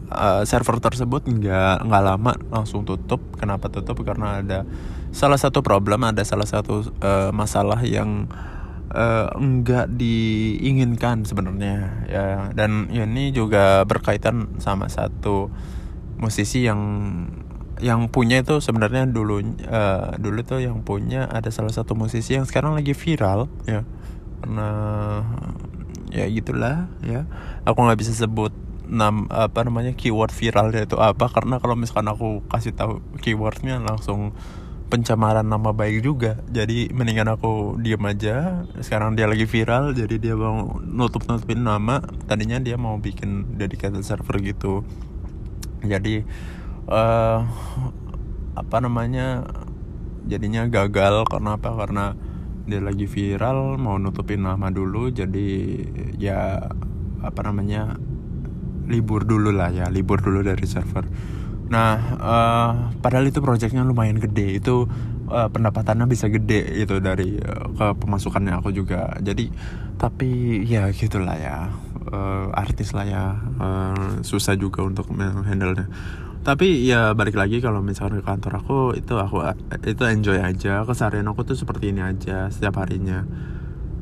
uh, 0.08 0.42
server 0.48 0.80
tersebut 0.80 1.28
nggak 1.28 1.84
nggak 1.84 2.02
lama 2.02 2.32
langsung 2.48 2.88
tutup. 2.88 3.20
Kenapa 3.36 3.68
tutup? 3.68 4.00
Karena 4.00 4.40
ada 4.40 4.64
salah 5.12 5.36
satu 5.36 5.60
problem 5.60 6.08
ada 6.08 6.24
salah 6.24 6.48
satu 6.48 6.88
uh, 7.04 7.28
masalah 7.36 7.84
yang 7.84 8.24
enggak 9.36 9.88
diinginkan 9.96 11.24
sebenarnya 11.24 12.04
ya. 12.08 12.26
Dan 12.52 12.92
ini 12.92 13.32
juga 13.32 13.82
berkaitan 13.88 14.60
sama 14.60 14.92
satu 14.92 15.48
musisi 16.20 16.68
yang 16.68 16.80
yang 17.82 18.06
punya 18.14 18.46
itu 18.46 18.62
sebenarnya 18.62 19.10
dulu 19.10 19.42
uh, 19.66 20.14
dulu 20.14 20.40
tuh 20.46 20.62
yang 20.62 20.86
punya 20.86 21.26
ada 21.26 21.50
salah 21.50 21.74
satu 21.74 21.98
musisi 21.98 22.38
yang 22.38 22.46
sekarang 22.46 22.78
lagi 22.78 22.94
viral 22.94 23.50
ya. 23.66 23.82
Karena 24.44 24.68
ya 26.12 26.28
gitulah 26.30 26.86
ya. 27.02 27.26
Aku 27.66 27.82
nggak 27.82 27.98
bisa 27.98 28.14
sebut 28.14 28.54
nam 28.86 29.24
apa 29.32 29.64
namanya 29.64 29.96
keyword 29.96 30.30
viralnya 30.30 30.84
itu 30.84 31.00
apa. 31.00 31.26
Karena 31.32 31.58
kalau 31.58 31.74
misalkan 31.74 32.06
aku 32.06 32.44
kasih 32.46 32.76
tahu 32.76 33.00
keywordnya 33.18 33.82
langsung 33.82 34.36
pencemaran 34.92 35.48
nama 35.48 35.72
baik 35.72 36.04
juga. 36.04 36.36
Jadi 36.52 36.92
mendingan 36.92 37.32
aku 37.32 37.80
diem 37.80 38.04
aja. 38.04 38.68
Sekarang 38.84 39.16
dia 39.16 39.24
lagi 39.24 39.48
viral 39.48 39.96
jadi 39.96 40.20
dia 40.20 40.34
mau 40.36 40.76
nutup 40.84 41.24
nutupin 41.24 41.64
nama. 41.64 42.04
Tadinya 42.28 42.60
dia 42.60 42.76
mau 42.76 43.00
bikin 43.00 43.56
dedicated 43.56 44.04
server 44.04 44.36
gitu. 44.44 44.84
Jadi 45.80 46.20
uh, 46.92 47.40
apa 48.52 48.76
namanya 48.84 49.48
jadinya 50.28 50.68
gagal. 50.68 51.24
Karena 51.24 51.56
apa? 51.56 51.72
Karena 51.72 52.12
dia 52.68 52.84
lagi 52.84 53.08
viral 53.08 53.80
mau 53.80 53.96
nutupin 53.96 54.44
nama 54.44 54.68
dulu. 54.68 55.08
Jadi 55.08 55.80
ya 56.20 56.68
apa 57.24 57.40
namanya 57.48 57.96
libur 58.92 59.24
dulu 59.24 59.56
lah 59.56 59.72
ya 59.72 59.88
libur 59.88 60.20
dulu 60.20 60.44
dari 60.44 60.68
server 60.68 61.06
Nah, 61.72 61.96
uh, 62.20 62.72
padahal 63.00 63.32
itu 63.32 63.40
proyeknya 63.40 63.80
lumayan 63.80 64.20
gede. 64.20 64.60
Itu 64.60 64.84
uh, 65.32 65.48
pendapatannya 65.48 66.04
bisa 66.04 66.28
gede 66.28 66.84
itu 66.84 67.00
dari 67.00 67.40
uh, 67.40 67.72
ke 67.72 67.86
pemasukannya 67.96 68.60
aku 68.60 68.76
juga. 68.76 69.16
Jadi 69.24 69.48
tapi 69.96 70.60
ya 70.68 70.92
gitulah 70.92 71.40
ya. 71.40 71.72
Uh, 72.12 72.52
artis 72.52 72.92
lah 72.92 73.08
ya. 73.08 73.24
Uh, 73.56 74.20
susah 74.20 74.52
juga 74.60 74.84
untuk 74.84 75.08
menghandle 75.16 75.72
nya 75.72 75.86
Tapi 76.42 76.84
ya 76.84 77.14
balik 77.16 77.38
lagi 77.38 77.62
kalau 77.62 77.80
misalnya 77.80 78.20
ke 78.20 78.26
kantor 78.26 78.52
aku 78.60 78.78
itu 78.92 79.16
aku 79.16 79.40
itu 79.88 80.02
enjoy 80.04 80.44
aja. 80.44 80.84
Keseharian 80.84 81.30
aku 81.32 81.48
tuh 81.48 81.56
seperti 81.56 81.96
ini 81.96 82.04
aja 82.04 82.52
setiap 82.52 82.84
harinya. 82.84 83.24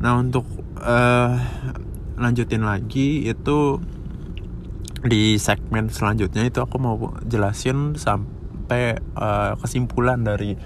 Nah, 0.00 0.16
untuk 0.18 0.48
uh, 0.80 1.36
lanjutin 2.18 2.64
lagi 2.64 3.28
itu 3.28 3.78
di 5.00 5.40
segmen 5.40 5.88
selanjutnya 5.88 6.44
itu 6.44 6.60
aku 6.60 6.76
mau 6.76 6.96
jelasin 7.24 7.96
sampai 7.96 9.00
uh, 9.16 9.56
kesimpulan 9.60 10.20
dari 10.20 10.56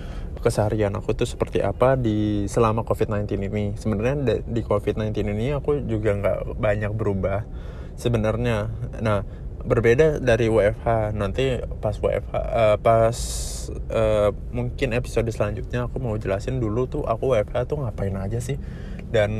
keseharian 0.45 0.93
aku 0.93 1.17
tuh 1.17 1.25
seperti 1.25 1.65
apa 1.65 1.97
di 1.97 2.45
selama 2.45 2.85
COVID-19 2.85 3.49
ini. 3.49 3.65
Sebenarnya 3.81 4.45
di 4.45 4.61
COVID-19 4.61 5.17
ini 5.33 5.57
aku 5.57 5.81
juga 5.89 6.13
nggak 6.13 6.61
banyak 6.61 6.93
berubah 6.93 7.49
sebenarnya. 7.97 8.69
Nah, 9.01 9.25
berbeda 9.65 10.21
dari 10.21 10.53
WFH. 10.53 11.17
Nanti 11.17 11.65
pas 11.81 11.97
WFH 11.97 12.35
uh, 12.37 12.45
eh, 12.45 12.77
pas 12.77 13.17
uh, 13.89 14.31
mungkin 14.53 14.93
episode 14.93 15.33
selanjutnya 15.33 15.89
aku 15.89 15.97
mau 15.97 16.13
jelasin 16.21 16.61
dulu 16.61 16.85
tuh 16.93 17.03
aku 17.09 17.33
WFH 17.33 17.65
tuh 17.65 17.81
ngapain 17.81 18.13
aja 18.21 18.37
sih 18.45 18.61
dan 19.09 19.31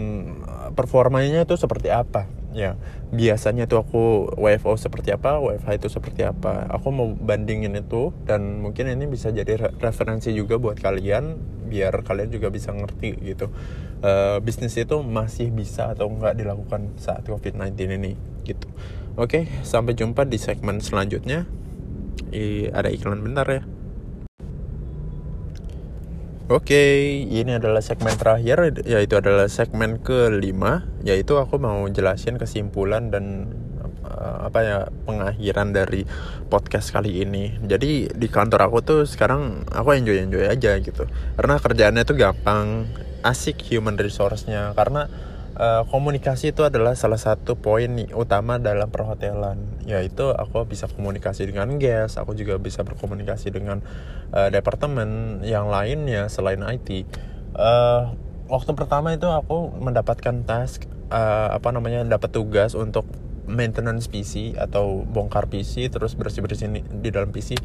performanya 0.79 1.43
itu 1.43 1.59
seperti 1.59 1.91
apa 1.91 2.31
ya 2.55 2.79
biasanya 3.11 3.67
tuh 3.67 3.83
aku 3.83 4.31
WFO 4.39 4.79
seperti 4.79 5.11
apa 5.11 5.43
WFH 5.43 5.85
itu 5.85 5.89
seperti 5.91 6.23
apa. 6.23 6.71
Aku 6.71 6.95
mau 6.95 7.11
bandingin 7.11 7.75
itu 7.75 8.15
dan 8.25 8.63
mungkin 8.63 8.89
ini 8.89 9.11
bisa 9.11 9.35
jadi 9.35 9.75
referensi 9.83 10.31
juga 10.33 10.57
buat 10.57 10.79
kalian 10.79 11.37
biar 11.69 12.07
kalian 12.07 12.31
juga 12.31 12.49
bisa 12.55 12.71
ngerti 12.71 13.19
gitu. 13.27 13.51
Uh, 14.01 14.39
bisnis 14.41 14.79
itu 14.79 15.03
masih 15.03 15.51
bisa 15.51 15.91
atau 15.93 16.07
enggak 16.07 16.39
dilakukan 16.39 16.95
saat 16.97 17.27
COVID-19 17.27 17.75
ini 17.99 18.13
gitu. 18.47 18.71
Oke 19.19 19.51
sampai 19.67 19.99
jumpa 19.99 20.25
di 20.25 20.39
segmen 20.39 20.79
selanjutnya. 20.79 21.45
I, 22.35 22.71
ada 22.71 22.91
iklan 22.91 23.23
bentar 23.23 23.47
ya 23.47 23.63
Oke, 26.45 27.25
ini 27.25 27.57
adalah 27.57 27.81
segmen 27.81 28.21
terakhir, 28.21 28.85
yaitu 28.85 29.17
adalah 29.17 29.49
segmen 29.49 29.97
kelima, 29.97 30.85
yaitu 31.01 31.41
aku 31.41 31.57
mau 31.57 31.89
jelasin 31.89 32.37
kesimpulan 32.37 33.09
dan 33.09 33.49
uh, 34.05 34.53
apa 34.53 34.61
ya 34.61 34.79
pengakhiran 35.09 35.73
dari 35.73 36.05
podcast 36.53 36.93
kali 36.93 37.25
ini. 37.25 37.57
Jadi 37.65 38.13
di 38.13 38.29
kantor 38.29 38.69
aku 38.69 38.85
tuh 38.85 39.01
sekarang 39.09 39.65
aku 39.73 39.97
enjoy 39.97 40.21
enjoy 40.21 40.45
aja 40.45 40.77
gitu, 40.85 41.09
karena 41.41 41.57
kerjaannya 41.57 42.05
tuh 42.05 42.17
gampang, 42.21 42.93
asik 43.25 43.65
human 43.65 43.97
resource-nya, 43.97 44.77
karena 44.77 45.09
uh, 45.59 45.83
komunikasi 45.89 46.55
itu 46.55 46.67
adalah 46.67 46.99
salah 46.99 47.19
satu 47.19 47.55
poin 47.59 47.91
utama 48.15 48.59
dalam 48.59 48.91
perhotelan 48.91 49.59
yaitu 49.87 50.31
aku 50.35 50.67
bisa 50.67 50.91
komunikasi 50.91 51.49
dengan 51.49 51.79
guest 51.79 52.19
aku 52.19 52.35
juga 52.35 52.59
bisa 52.59 52.83
berkomunikasi 52.83 53.55
dengan 53.55 53.81
uh, 54.35 54.51
departemen 54.51 55.41
yang 55.47 55.71
lainnya 55.71 56.27
selain 56.31 56.63
IT 56.63 56.89
uh, 56.91 57.03
eh, 57.59 58.03
waktu 58.51 58.71
pertama 58.77 59.15
itu 59.15 59.27
aku 59.31 59.73
mendapatkan 59.79 60.45
task 60.45 60.87
uh, 61.11 61.55
apa 61.55 61.71
namanya 61.71 62.05
dapat 62.05 62.35
tugas 62.35 62.75
untuk 62.75 63.07
maintenance 63.45 64.09
PC 64.09 64.57
atau 64.57 65.05
bongkar 65.05 65.53
PC 65.53 65.93
terus 65.93 66.17
bersih 66.17 66.41
bersih 66.41 66.69
di 66.73 67.09
dalam 67.13 67.29
PC 67.29 67.61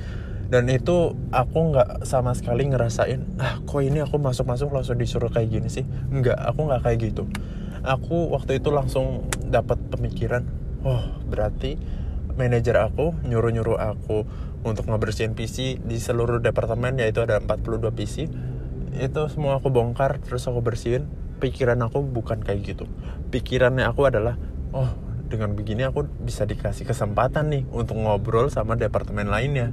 dan 0.50 0.66
itu 0.66 1.14
aku 1.30 1.58
nggak 1.72 2.04
sama 2.10 2.34
sekali 2.34 2.68
ngerasain 2.68 3.22
ah 3.40 3.62
kok 3.64 3.80
ini 3.80 4.02
aku 4.04 4.18
masuk 4.20 4.50
masuk 4.50 4.74
langsung 4.74 4.98
disuruh 4.98 5.30
kayak 5.30 5.54
gini 5.54 5.70
sih? 5.70 5.86
Nggak 6.10 6.42
aku 6.42 6.60
nggak 6.66 6.82
kayak 6.84 7.00
gitu 7.14 7.30
aku 7.84 8.32
waktu 8.34 8.60
itu 8.60 8.70
langsung 8.72 9.28
dapat 9.44 9.80
pemikiran 9.92 10.46
oh 10.84 11.04
berarti 11.28 11.76
manajer 12.40 12.80
aku 12.80 13.16
nyuruh-nyuruh 13.28 13.78
aku 13.80 14.24
untuk 14.64 14.88
ngebersihin 14.92 15.36
PC 15.36 15.80
di 15.84 15.98
seluruh 16.00 16.44
departemen 16.44 17.00
yaitu 17.00 17.24
ada 17.24 17.40
42 17.40 17.92
PC 17.96 18.16
itu 18.96 19.22
semua 19.30 19.62
aku 19.62 19.70
bongkar 19.70 20.18
terus 20.20 20.46
aku 20.50 20.60
bersihin. 20.66 21.06
Pikiran 21.40 21.80
aku 21.80 22.04
bukan 22.04 22.44
kayak 22.44 22.76
gitu. 22.76 22.86
Pikirannya 23.32 23.88
aku 23.88 24.10
adalah 24.10 24.36
oh 24.76 24.92
dengan 25.30 25.54
begini 25.54 25.86
aku 25.86 26.10
bisa 26.26 26.44
dikasih 26.44 26.90
kesempatan 26.90 27.54
nih 27.54 27.64
untuk 27.70 27.96
ngobrol 28.02 28.52
sama 28.52 28.76
departemen 28.76 29.32
lainnya. 29.32 29.72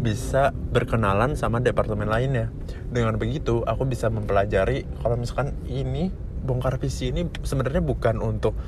Bisa 0.00 0.54
berkenalan 0.54 1.36
sama 1.36 1.60
departemen 1.60 2.08
lainnya. 2.08 2.48
Dengan 2.88 3.20
begitu 3.20 3.60
aku 3.66 3.84
bisa 3.84 4.08
mempelajari 4.08 4.88
kalau 5.04 5.20
misalkan 5.20 5.52
ini 5.68 6.14
bongkar 6.42 6.76
PC 6.82 7.14
ini 7.14 7.26
sebenarnya 7.46 7.80
bukan 7.80 8.18
untuk 8.18 8.58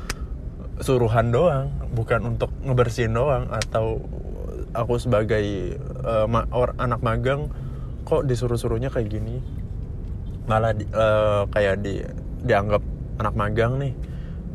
suruhan 0.83 1.31
doang, 1.31 1.71
bukan 1.95 2.35
untuk 2.35 2.51
ngebersihin 2.67 3.15
doang 3.15 3.47
atau 3.51 4.03
aku 4.75 4.99
sebagai 4.99 5.79
uh, 6.03 6.27
ma 6.27 6.47
or, 6.51 6.75
anak 6.83 6.99
magang 7.03 7.51
kok 8.03 8.27
disuruh-suruhnya 8.27 8.91
kayak 8.91 9.11
gini. 9.11 9.39
Malah 10.51 10.73
di, 10.75 10.85
uh, 10.91 11.47
kayak 11.51 11.83
di 11.83 12.03
dianggap 12.43 12.83
anak 13.23 13.35
magang 13.39 13.79
nih. 13.79 13.95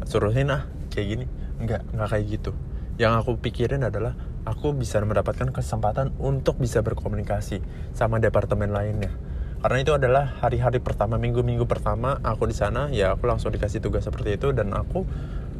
Suruhin 0.03 0.51
ah 0.51 0.67
kayak 0.91 1.07
gini. 1.07 1.25
Enggak, 1.59 1.87
enggak 1.95 2.07
kayak 2.11 2.25
gitu. 2.27 2.51
Yang 2.99 3.13
aku 3.23 3.31
pikirin 3.39 3.87
adalah 3.87 4.15
aku 4.43 4.75
bisa 4.75 4.99
mendapatkan 4.99 5.55
kesempatan 5.55 6.11
untuk 6.19 6.59
bisa 6.59 6.83
berkomunikasi 6.83 7.63
sama 7.95 8.19
departemen 8.19 8.75
lainnya 8.75 9.28
karena 9.59 9.77
itu 9.83 9.91
adalah 9.91 10.39
hari-hari 10.39 10.79
pertama 10.79 11.19
minggu-minggu 11.19 11.67
pertama 11.67 12.15
aku 12.23 12.47
di 12.47 12.55
sana 12.55 12.87
ya 12.95 13.15
aku 13.15 13.27
langsung 13.27 13.51
dikasih 13.51 13.83
tugas 13.83 14.07
seperti 14.07 14.39
itu 14.39 14.55
dan 14.55 14.71
aku 14.71 15.03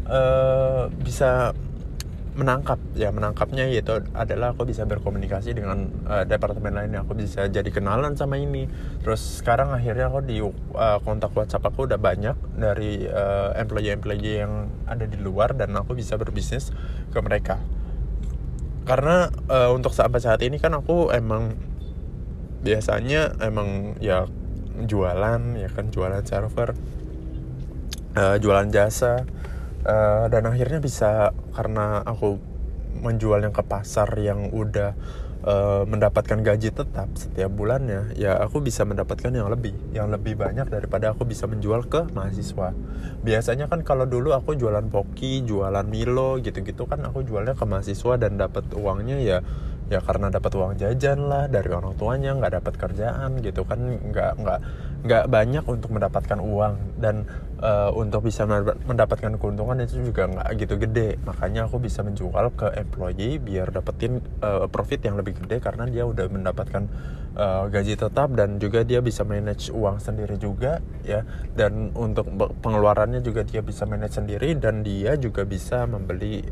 uh, 0.08 0.88
bisa 1.04 1.52
menangkap 2.40 2.80
ya 2.96 3.12
menangkapnya 3.12 3.68
yaitu 3.68 4.00
adalah 4.16 4.56
aku 4.56 4.64
bisa 4.64 4.88
berkomunikasi 4.88 5.52
dengan 5.52 5.92
uh, 6.08 6.24
departemen 6.24 6.72
lainnya 6.72 7.04
aku 7.04 7.20
bisa 7.20 7.52
jadi 7.52 7.68
kenalan 7.68 8.16
sama 8.16 8.40
ini. 8.40 8.72
Terus 9.04 9.44
sekarang 9.44 9.76
akhirnya 9.76 10.08
aku 10.08 10.24
di 10.24 10.40
uh, 10.40 11.00
kontak 11.04 11.36
WhatsApp 11.36 11.68
aku 11.68 11.92
udah 11.92 12.00
banyak 12.00 12.40
dari 12.56 13.04
uh, 13.12 13.52
employee-employee 13.60 14.48
yang 14.48 14.72
ada 14.88 15.04
di 15.04 15.20
luar 15.20 15.52
dan 15.52 15.76
aku 15.76 16.00
bisa 16.00 16.16
berbisnis 16.16 16.72
ke 17.12 17.20
mereka. 17.20 17.60
Karena 18.88 19.28
uh, 19.52 19.76
untuk 19.76 19.92
sampai 19.92 20.24
saat 20.24 20.40
ini 20.40 20.58
kan 20.64 20.72
aku 20.72 21.12
emang 21.12 21.69
biasanya 22.60 23.39
emang 23.39 24.00
ya 24.04 24.28
jualan 24.84 25.41
ya 25.60 25.69
kan 25.72 25.91
jualan 25.91 26.24
server 26.24 26.76
uh, 28.15 28.36
jualan 28.39 28.67
jasa 28.72 29.24
uh, 29.84 30.26
dan 30.32 30.43
akhirnya 30.48 30.80
bisa 30.80 31.32
karena 31.56 32.04
aku 32.04 32.39
menjual 33.00 33.39
yang 33.43 33.56
ke 33.56 33.63
pasar 33.63 34.12
yang 34.19 34.52
udah 34.52 34.95
uh, 35.45 35.84
mendapatkan 35.88 36.41
gaji 36.41 36.74
tetap 36.74 37.08
setiap 37.15 37.52
bulannya 37.54 38.15
ya 38.19 38.39
aku 38.39 38.60
bisa 38.60 38.84
mendapatkan 38.84 39.32
yang 39.32 39.48
lebih 39.48 39.72
yang 39.95 40.12
lebih 40.12 40.36
banyak 40.36 40.67
daripada 40.67 41.13
aku 41.15 41.24
bisa 41.24 41.48
menjual 41.48 41.88
ke 41.88 42.12
mahasiswa. 42.12 42.76
Biasanya 43.24 43.72
kan 43.72 43.84
kalau 43.86 44.08
dulu 44.08 44.36
aku 44.36 44.56
jualan 44.56 44.88
poki 44.91 45.43
jualan 45.45 45.86
milo 45.88 46.39
gitu-gitu 46.41 46.88
kan 46.89 47.04
aku 47.06 47.24
jualnya 47.24 47.56
ke 47.56 47.63
mahasiswa 47.63 48.19
dan 48.19 48.36
dapat 48.39 48.67
uangnya 48.76 49.17
ya 49.22 49.38
ya 49.89 49.99
karena 50.06 50.30
dapat 50.30 50.54
uang 50.54 50.78
jajan 50.78 51.25
lah 51.25 51.49
dari 51.49 51.69
orang 51.73 51.97
tuanya 51.97 52.38
nggak 52.38 52.62
dapat 52.62 52.73
kerjaan 52.78 53.41
gitu 53.41 53.65
kan 53.65 53.82
nggak 53.82 54.32
nggak 54.38 54.60
nggak 54.99 55.25
banyak 55.32 55.63
untuk 55.63 55.89
mendapatkan 55.95 56.39
uang. 56.39 56.99
Dan 56.99 57.23
uh, 57.63 57.91
untuk 57.95 58.28
bisa 58.28 58.43
mendapatkan 58.84 59.39
keuntungan 59.39 59.80
itu 59.80 60.04
juga 60.04 60.28
nggak 60.28 60.47
gitu 60.60 60.75
gede. 60.75 61.15
Makanya 61.23 61.71
aku 61.71 61.80
bisa 61.80 62.04
menjual 62.04 62.52
ke 62.56 62.67
employee 62.75 63.39
biar 63.39 63.71
dapetin 63.71 64.19
uh, 64.43 64.67
profit 64.67 64.99
yang 65.08 65.15
lebih 65.15 65.39
gede 65.39 65.63
karena 65.63 65.88
dia 65.88 66.04
udah 66.04 66.28
mendapatkan 66.28 66.84
uh, 67.39 67.71
gaji 67.71 67.95
tetap 67.95 68.36
dan 68.36 68.60
juga 68.60 68.84
dia 68.84 68.99
bisa 68.99 69.23
manage 69.23 69.71
uang 69.71 70.04
sendiri 70.04 70.36
juga 70.36 70.84
ya. 71.08 71.23
Dan 71.56 71.95
untuk 71.95 72.28
pengeluarannya 72.60 73.23
juga 73.23 73.47
dia 73.47 73.63
bisa 73.63 73.88
manage 73.88 74.19
sendiri 74.19 74.52
dan 74.60 74.84
dia 74.84 75.15
juga 75.15 75.47
bisa 75.47 75.88
membeli 75.88 76.43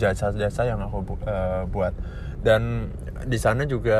jasa-jasa 0.00 0.64
uh, 0.64 0.68
yang 0.72 0.80
aku 0.88 1.20
uh, 1.28 1.68
buat 1.68 1.92
dan 2.42 2.92
di 3.26 3.38
sana 3.38 3.66
juga 3.66 3.98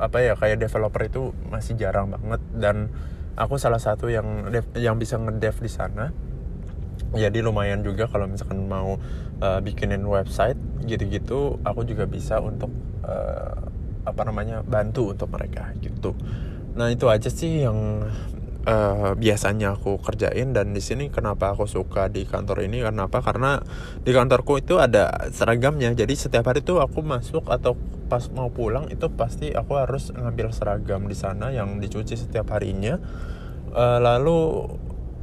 apa 0.00 0.24
ya 0.24 0.32
kayak 0.36 0.60
developer 0.62 1.02
itu 1.04 1.22
masih 1.52 1.76
jarang 1.76 2.12
banget. 2.12 2.40
Dan 2.56 2.88
aku 3.36 3.60
salah 3.60 3.80
satu 3.80 4.08
yang 4.08 4.48
dev, 4.48 4.64
yang 4.76 4.96
bisa 4.96 5.20
ngedev 5.20 5.56
di 5.60 5.70
sana. 5.70 6.12
Jadi 7.12 7.38
lumayan 7.44 7.84
juga 7.84 8.08
kalau 8.08 8.26
misalkan 8.26 8.66
mau 8.66 8.98
uh, 9.40 9.60
bikinin 9.62 10.02
website 10.04 10.58
gitu-gitu 10.84 11.60
aku 11.62 11.86
juga 11.86 12.04
bisa 12.04 12.40
untuk 12.42 12.72
uh, 13.04 13.56
apa 14.06 14.22
namanya 14.26 14.62
bantu 14.64 15.12
untuk 15.12 15.30
mereka 15.30 15.70
gitu. 15.80 16.16
Nah 16.76 16.92
itu 16.92 17.08
aja 17.08 17.28
sih 17.32 17.64
yang 17.64 18.06
uh, 18.66 19.14
biasanya 19.14 19.78
aku 19.78 20.02
kerjain 20.02 20.52
dan 20.52 20.74
di 20.74 20.82
sini 20.82 21.08
kenapa 21.08 21.54
aku 21.54 21.64
suka 21.64 22.10
di 22.10 22.26
kantor 22.26 22.66
ini 22.66 22.82
kenapa? 22.82 23.22
Karena 23.22 23.62
di 24.02 24.10
kantorku 24.10 24.58
itu 24.60 24.76
ada 24.82 25.30
seragamnya. 25.30 25.94
Jadi 25.94 26.18
setiap 26.18 26.50
hari 26.50 26.66
itu 26.66 26.82
aku 26.82 27.00
masuk 27.00 27.46
atau 27.48 27.78
pas 28.06 28.22
mau 28.34 28.50
pulang 28.50 28.86
itu 28.90 29.06
pasti 29.14 29.50
aku 29.54 29.78
harus 29.78 30.14
ngambil 30.14 30.50
seragam 30.54 31.06
di 31.06 31.16
sana 31.16 31.54
yang 31.54 31.78
dicuci 31.78 32.18
setiap 32.18 32.52
harinya. 32.52 32.98
Uh, 33.72 33.98
lalu 34.02 34.66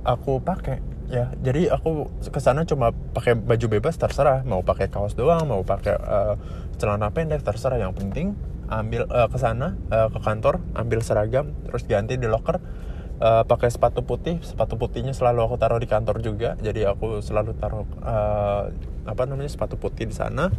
aku 0.08 0.40
pakai 0.40 0.80
ya. 1.12 1.30
Jadi 1.44 1.68
aku 1.68 2.08
ke 2.24 2.40
sana 2.40 2.64
cuma 2.64 2.92
pakai 2.92 3.36
baju 3.36 3.66
bebas 3.68 4.00
terserah. 4.00 4.42
Mau 4.48 4.64
pakai 4.64 4.88
kaos 4.88 5.14
doang 5.20 5.46
mau 5.46 5.62
pakai 5.62 5.96
uh, 6.00 6.36
celana 6.80 7.12
pendek 7.12 7.44
terserah. 7.44 7.80
Yang 7.80 8.00
penting 8.00 8.28
ambil 8.72 9.06
uh, 9.12 9.28
ke 9.28 9.38
sana 9.38 9.76
uh, 9.92 10.08
ke 10.10 10.20
kantor 10.24 10.64
ambil 10.74 11.04
seragam 11.04 11.52
terus 11.68 11.84
ganti 11.84 12.16
di 12.16 12.26
locker 12.26 12.64
uh, 13.20 13.44
pakai 13.46 13.70
sepatu 13.70 14.02
putih. 14.02 14.40
Sepatu 14.42 14.80
putihnya 14.80 15.14
selalu 15.14 15.46
aku 15.46 15.56
taruh 15.60 15.78
di 15.78 15.90
kantor 15.90 16.24
juga. 16.24 16.56
Jadi 16.64 16.88
aku 16.88 17.20
selalu 17.20 17.54
taruh 17.60 17.86
uh, 18.02 18.72
apa 19.04 19.24
namanya 19.28 19.52
sepatu 19.52 19.76
putih 19.76 20.08
di 20.08 20.16
sana. 20.16 20.50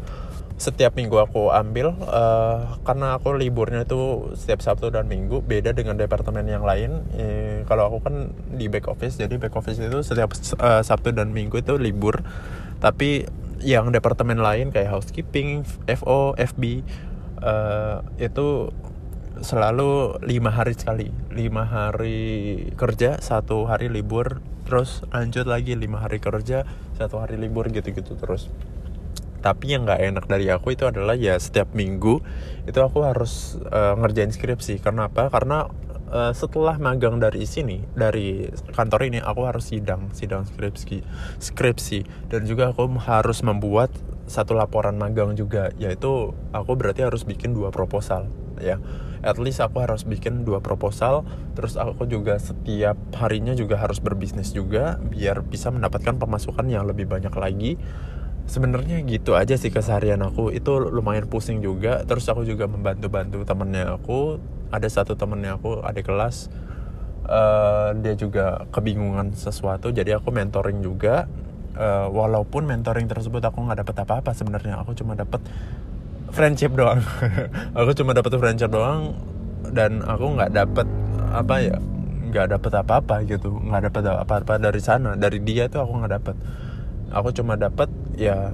Setiap 0.55 0.95
minggu 0.95 1.19
aku 1.19 1.51
ambil 1.51 1.99
uh, 2.07 2.79
karena 2.87 3.19
aku 3.19 3.35
liburnya 3.35 3.83
itu 3.83 4.31
setiap 4.39 4.63
Sabtu 4.63 4.93
dan 4.95 5.11
Minggu. 5.11 5.43
Beda 5.43 5.75
dengan 5.75 5.99
departemen 5.99 6.47
yang 6.47 6.63
lain. 6.63 7.03
E, 7.19 7.27
kalau 7.67 7.91
aku 7.91 8.07
kan 8.07 8.15
di 8.55 8.71
back 8.71 8.87
office. 8.87 9.19
Jadi 9.19 9.35
back 9.35 9.59
office 9.59 9.83
itu 9.83 9.99
setiap 10.07 10.31
uh, 10.63 10.79
Sabtu 10.87 11.11
dan 11.11 11.35
Minggu 11.35 11.59
itu 11.59 11.75
libur. 11.75 12.23
Tapi 12.79 13.27
yang 13.65 13.91
departemen 13.91 14.39
lain 14.39 14.71
kayak 14.71 14.93
housekeeping, 14.93 15.65
FO, 15.89 16.37
FB 16.37 16.85
uh, 17.41 18.05
itu 18.21 18.71
selalu 19.43 20.21
lima 20.23 20.55
hari 20.55 20.77
sekali. 20.77 21.09
Lima 21.33 21.67
hari 21.67 22.69
kerja 22.79 23.19
satu 23.19 23.67
hari 23.67 23.91
libur 23.91 24.39
terus 24.65 25.05
lanjut 25.13 25.45
lagi 25.45 25.77
lima 25.77 26.01
hari 26.01 26.23
kerja 26.23 26.65
satu 26.97 27.19
hari 27.19 27.41
libur 27.41 27.67
gitu-gitu 27.73 28.15
terus. 28.15 28.53
Tapi 29.43 29.77
yang 29.77 29.85
nggak 29.85 30.01
enak 30.01 30.25
dari 30.25 30.49
aku 30.49 30.73
itu 30.73 30.89
adalah 30.89 31.19
ya 31.19 31.37
setiap 31.37 31.77
minggu 31.77 32.25
itu 32.65 32.79
aku 32.81 33.05
harus 33.05 33.61
uh, 33.69 33.99
ngerjain 33.99 34.31
skripsi. 34.33 34.81
Karena 34.81 35.13
apa? 35.13 35.29
Karena 35.29 35.69
uh, 36.09 36.33
setelah 36.33 36.81
magang 36.81 37.21
dari 37.21 37.45
sini 37.45 37.85
dari 37.93 38.49
kantor 38.73 39.01
ini 39.11 39.19
aku 39.21 39.45
harus 39.45 39.69
sidang 39.69 40.15
sidang 40.17 40.49
skripsi 40.49 41.05
skripsi. 41.43 42.31
Dan 42.33 42.49
juga 42.49 42.73
aku 42.73 42.89
harus 43.05 43.45
membuat 43.45 43.93
satu 44.25 44.57
laporan 44.57 44.97
magang 44.97 45.37
juga 45.37 45.69
yaitu 45.77 46.33
aku 46.57 46.73
berarti 46.81 47.05
harus 47.05 47.29
bikin 47.29 47.53
dua 47.53 47.69
proposal 47.69 48.33
ya 48.57 48.81
at 49.25 49.41
least 49.41 49.65
aku 49.65 49.81
harus 49.81 50.05
bikin 50.05 50.45
dua 50.45 50.61
proposal 50.61 51.25
terus 51.57 51.81
aku 51.81 52.05
juga 52.05 52.37
setiap 52.37 52.95
harinya 53.17 53.57
juga 53.57 53.81
harus 53.81 53.99
berbisnis 53.99 54.53
juga 54.53 55.01
biar 55.01 55.41
bisa 55.43 55.73
mendapatkan 55.73 56.21
pemasukan 56.21 56.69
yang 56.69 56.85
lebih 56.85 57.09
banyak 57.09 57.33
lagi. 57.33 57.81
Sebenarnya 58.45 59.01
gitu 59.09 59.41
aja 59.41 59.57
sih 59.57 59.73
keseharian 59.73 60.21
aku 60.21 60.53
itu 60.53 60.77
lumayan 60.77 61.25
pusing 61.25 61.65
juga. 61.65 62.05
Terus 62.05 62.29
aku 62.29 62.45
juga 62.45 62.69
membantu-bantu 62.69 63.41
temennya 63.49 63.97
aku. 63.97 64.37
Ada 64.69 65.01
satu 65.01 65.17
temennya 65.17 65.57
aku 65.57 65.81
adik 65.81 66.13
kelas 66.13 66.53
uh, 67.29 67.97
dia 67.97 68.15
juga 68.17 68.69
kebingungan 68.69 69.33
sesuatu 69.33 69.91
jadi 69.91 70.21
aku 70.21 70.29
mentoring 70.33 70.85
juga. 70.85 71.29
Uh, 71.75 72.07
walaupun 72.07 72.71
mentoring 72.71 73.11
tersebut 73.11 73.43
aku 73.43 73.67
nggak 73.67 73.83
dapet 73.83 73.97
apa-apa 74.07 74.31
sebenarnya 74.31 74.79
aku 74.79 74.95
cuma 74.95 75.19
dapet 75.19 75.43
friendship 76.35 76.75
doang. 76.75 77.01
Aku 77.79 77.95
cuma 77.95 78.13
dapet 78.13 78.35
friendship 78.35 78.71
doang 78.75 79.15
dan 79.75 80.05
aku 80.05 80.37
nggak 80.37 80.53
dapet 80.53 80.87
apa 81.33 81.55
ya 81.57 81.77
nggak 82.31 82.47
dapet 82.59 82.73
apa-apa 82.75 83.17
gitu. 83.25 83.49
Nggak 83.55 83.91
dapet 83.91 84.03
apa-apa 84.11 84.59
dari 84.59 84.83
sana. 84.83 85.15
Dari 85.15 85.39
dia 85.41 85.71
tuh 85.71 85.87
aku 85.87 86.03
nggak 86.03 86.13
dapet. 86.21 86.37
Aku 87.15 87.31
cuma 87.31 87.55
dapat 87.55 87.89
ya 88.19 88.51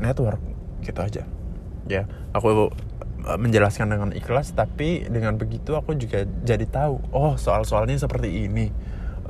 network 0.00 0.40
gitu 0.82 0.98
aja. 0.98 1.22
Ya 1.86 2.08
aku 2.32 2.72
eh, 3.28 3.38
menjelaskan 3.38 3.92
dengan 3.92 4.10
ikhlas 4.16 4.56
tapi 4.56 5.04
dengan 5.06 5.36
begitu 5.36 5.76
aku 5.76 5.94
juga 5.94 6.24
jadi 6.42 6.64
tahu 6.64 7.12
oh 7.12 7.36
soal-soalnya 7.36 8.00
seperti 8.00 8.48
ini 8.48 8.72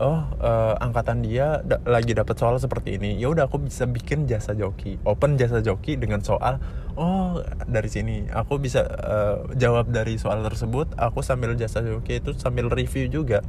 oh 0.03 0.27
uh, 0.43 0.75
angkatan 0.83 1.23
dia 1.23 1.62
da 1.62 1.79
lagi 1.87 2.11
dapat 2.11 2.35
soal 2.35 2.59
seperti 2.59 2.99
ini 2.99 3.23
ya 3.23 3.31
udah 3.31 3.47
aku 3.47 3.62
bisa 3.62 3.87
bikin 3.87 4.27
jasa 4.27 4.51
joki 4.53 4.99
open 5.07 5.38
jasa 5.38 5.62
joki 5.62 5.95
dengan 5.95 6.19
soal 6.27 6.59
oh 6.97 7.41
dari 7.69 7.88
sini. 7.88 8.29
Aku 8.29 8.61
bisa 8.61 8.85
uh, 8.85 9.37
jawab 9.57 9.91
dari 9.93 10.21
soal 10.21 10.45
tersebut 10.45 10.93
aku 10.97 11.25
sambil 11.25 11.57
jasa 11.57 11.81
joki 11.81 12.21
itu 12.21 12.37
sambil 12.37 12.69
review 12.69 13.09
juga. 13.09 13.41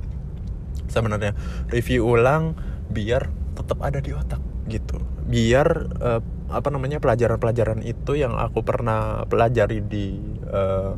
Sebenarnya 0.88 1.34
review 1.72 2.06
ulang 2.06 2.56
biar 2.92 3.32
tetap 3.58 3.80
ada 3.84 4.00
di 4.00 4.12
otak 4.13 4.42
gitu. 4.70 5.00
Biar 5.28 5.68
uh, 6.00 6.22
apa 6.54 6.70
namanya 6.70 7.02
pelajaran-pelajaran 7.02 7.82
itu 7.82 8.13
yang 8.20 8.38
aku 8.38 8.62
pernah 8.62 9.26
pelajari 9.26 9.82
di 9.82 10.22
uh, 10.52 10.94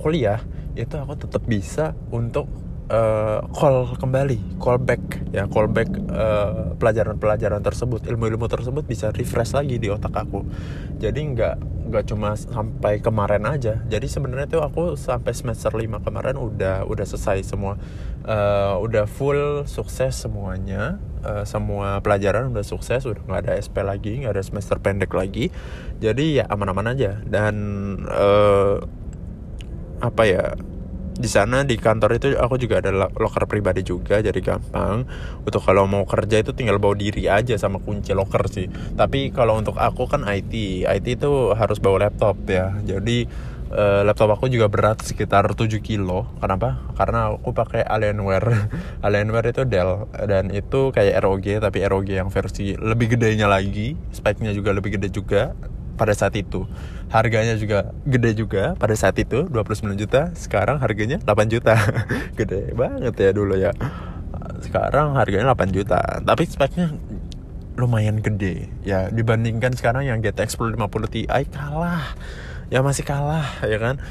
kuliah 0.00 0.40
itu 0.74 0.94
aku 0.98 1.14
tetap 1.16 1.42
bisa 1.46 1.94
untuk 2.10 2.48
uh, 2.90 3.40
call 3.52 3.96
kembali, 3.96 4.60
call 4.60 4.80
back 4.80 5.02
ya, 5.32 5.48
call 5.48 5.70
back 5.70 5.88
uh, 6.10 6.76
pelajaran-pelajaran 6.76 7.62
tersebut, 7.64 8.04
ilmu-ilmu 8.04 8.44
tersebut 8.50 8.84
bisa 8.84 9.08
refresh 9.14 9.56
lagi 9.56 9.80
di 9.80 9.88
otak 9.88 10.12
aku. 10.12 10.44
Jadi 11.00 11.20
nggak 11.34 11.56
nggak 11.84 12.04
cuma 12.08 12.32
sampai 12.36 13.00
kemarin 13.00 13.44
aja. 13.44 13.84
Jadi 13.84 14.06
sebenarnya 14.08 14.48
tuh 14.48 14.62
aku 14.64 14.96
sampai 14.96 15.36
semester 15.36 15.72
5 15.72 16.00
kemarin 16.00 16.36
udah 16.40 16.88
udah 16.88 17.06
selesai 17.06 17.44
semua, 17.44 17.76
uh, 18.24 18.80
udah 18.80 19.04
full 19.04 19.68
sukses 19.68 20.16
semuanya. 20.16 20.96
Uh, 21.24 21.40
semua 21.48 22.04
pelajaran 22.04 22.52
udah 22.52 22.64
sukses, 22.64 23.08
udah 23.08 23.20
nggak 23.24 23.40
ada 23.48 23.52
SP 23.56 23.80
lagi, 23.80 24.12
nggak 24.24 24.36
ada 24.36 24.44
semester 24.44 24.76
pendek 24.76 25.12
lagi. 25.12 25.48
Jadi 26.00 26.40
ya 26.40 26.44
aman-aman 26.52 26.92
aja 26.92 27.20
dan 27.24 27.54
uh, 28.08 28.84
apa 30.04 30.22
ya 30.28 30.52
di 31.14 31.30
sana 31.30 31.62
di 31.62 31.78
kantor 31.78 32.18
itu 32.18 32.34
aku 32.34 32.58
juga 32.58 32.82
ada 32.82 32.90
locker 32.90 33.46
pribadi 33.46 33.86
juga 33.86 34.18
jadi 34.18 34.36
gampang. 34.42 35.06
Untuk 35.46 35.62
kalau 35.62 35.86
mau 35.86 36.02
kerja 36.02 36.42
itu 36.42 36.50
tinggal 36.50 36.82
bawa 36.82 36.98
diri 36.98 37.30
aja 37.30 37.54
sama 37.54 37.78
kunci 37.78 38.10
locker 38.10 38.50
sih. 38.50 38.66
Tapi 38.98 39.30
kalau 39.30 39.54
untuk 39.54 39.78
aku 39.78 40.10
kan 40.10 40.26
IT 40.26 40.84
IT 40.84 41.06
itu 41.06 41.54
harus 41.54 41.78
bawa 41.78 42.10
laptop 42.10 42.34
ya. 42.50 42.74
Jadi 42.82 43.30
uh, 43.70 44.02
laptop 44.02 44.34
aku 44.34 44.50
juga 44.50 44.66
berat 44.66 45.06
sekitar 45.06 45.46
7 45.54 45.78
kilo. 45.78 46.26
Kenapa? 46.42 46.82
Karena 46.98 47.30
aku 47.30 47.54
pakai 47.54 47.86
Alienware. 47.86 48.70
Alienware 49.06 49.54
itu 49.54 49.62
Dell 49.62 50.10
dan 50.26 50.50
itu 50.50 50.90
kayak 50.90 51.22
ROG 51.22 51.62
tapi 51.62 51.78
ROG 51.86 52.08
yang 52.10 52.28
versi 52.34 52.74
lebih 52.74 53.14
gedenya 53.14 53.46
lagi 53.46 53.94
speknya 54.10 54.50
juga 54.50 54.74
lebih 54.74 54.98
gede 54.98 55.14
juga 55.14 55.54
pada 55.94 56.12
saat 56.12 56.34
itu. 56.34 56.66
Harganya 57.08 57.54
juga 57.54 57.94
gede 58.04 58.34
juga 58.34 58.74
pada 58.74 58.94
saat 58.98 59.14
itu 59.18 59.46
29 59.46 59.94
juta. 59.94 60.34
Sekarang 60.34 60.82
harganya 60.82 61.22
8 61.22 61.52
juta. 61.52 61.78
Gede 62.38 62.74
banget 62.74 63.14
ya 63.14 63.30
dulu 63.30 63.54
ya. 63.54 63.70
Sekarang 64.60 65.14
harganya 65.14 65.54
8 65.54 65.70
juta. 65.70 66.00
Tapi 66.20 66.42
speknya 66.50 66.90
lumayan 67.74 68.22
gede 68.22 68.70
ya. 68.82 69.10
Dibandingkan 69.10 69.74
sekarang 69.78 70.06
yang 70.06 70.18
GTX 70.22 70.58
1050 70.58 71.14
Ti 71.14 71.22
kalah. 71.50 72.14
Ya 72.72 72.82
masih 72.82 73.06
kalah 73.06 73.46
ya 73.62 73.78
kan? 73.78 74.02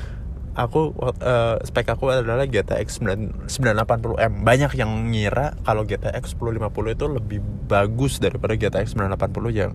Aku 0.54 0.94
uh, 1.02 1.58
spek 1.66 1.90
aku 1.90 2.14
adalah 2.14 2.46
GTX 2.46 3.02
9, 3.02 3.50
980M 3.50 4.46
banyak 4.46 4.78
yang 4.78 5.10
ngira 5.10 5.58
kalau 5.66 5.82
GTX 5.82 6.38
1050 6.38 6.94
itu 6.94 7.06
lebih 7.10 7.40
bagus 7.66 8.22
daripada 8.22 8.54
GTX 8.54 8.94
980 8.94 9.50
yang 9.50 9.74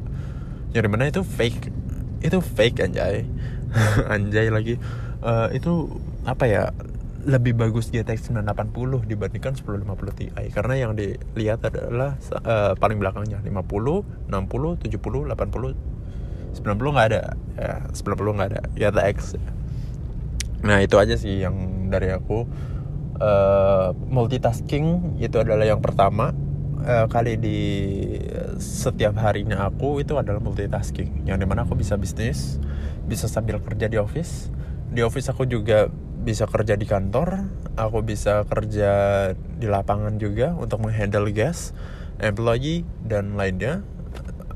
yang 0.71 0.83
di 0.87 0.90
mana 0.90 1.11
itu 1.11 1.27
fake 1.27 1.88
itu 2.24 2.38
fake 2.42 2.85
anjay. 2.85 3.24
Anjay 4.14 4.48
lagi. 4.48 4.74
Uh, 5.20 5.50
itu 5.52 6.00
apa 6.24 6.44
ya 6.48 6.64
lebih 7.28 7.59
bagus 7.59 7.92
GTX 7.92 8.33
980 8.33 9.04
dibandingkan 9.04 9.52
1050 9.59 10.18
Ti. 10.18 10.26
Karena 10.54 10.74
yang 10.81 10.92
dilihat 10.96 11.61
adalah 11.68 12.16
uh, 12.46 12.72
paling 12.78 12.96
belakangnya 12.96 13.42
50, 13.44 14.31
60, 14.31 14.33
70, 14.33 15.37
80 15.37 15.98
90 16.59 16.94
nggak 16.94 17.09
ada. 17.12 17.22
Ya 17.59 17.72
90 17.92 18.37
nggak 18.38 18.48
ada. 18.54 18.62
GTX 18.74 19.37
nah 20.59 20.83
itu 20.83 20.98
aja 20.98 21.14
sih 21.14 21.38
yang 21.42 21.87
dari 21.87 22.11
aku. 22.11 22.46
Uh, 23.18 23.90
multitasking 24.07 25.18
itu 25.18 25.42
adalah 25.42 25.66
yang 25.66 25.83
pertama 25.83 26.31
uh, 26.83 27.07
kali 27.11 27.38
di 27.38 27.61
setiap 28.59 29.19
harinya 29.23 29.67
aku 29.67 30.03
itu 30.03 30.19
adalah 30.19 30.43
multitasking. 30.43 31.27
Yang 31.27 31.38
di 31.43 31.47
mana 31.47 31.67
aku 31.67 31.79
bisa 31.79 31.99
bisnis 31.99 32.59
bisa 33.09 33.27
sambil 33.27 33.59
kerja 33.62 33.88
di 33.88 33.97
office. 33.97 34.53
Di 34.88 35.01
office 35.05 35.33
aku 35.33 35.49
juga 35.49 35.88
bisa 36.19 36.45
kerja 36.51 36.75
di 36.77 36.85
kantor 36.85 37.47
aku 37.79 38.03
bisa 38.03 38.43
kerja 38.51 38.91
di 39.33 39.67
lapangan 39.71 40.19
juga 40.19 40.53
untuk 40.59 40.83
menghandle 40.83 41.31
guest 41.31 41.73
employee 42.19 42.83
dan 43.07 43.38
lainnya. 43.38 43.87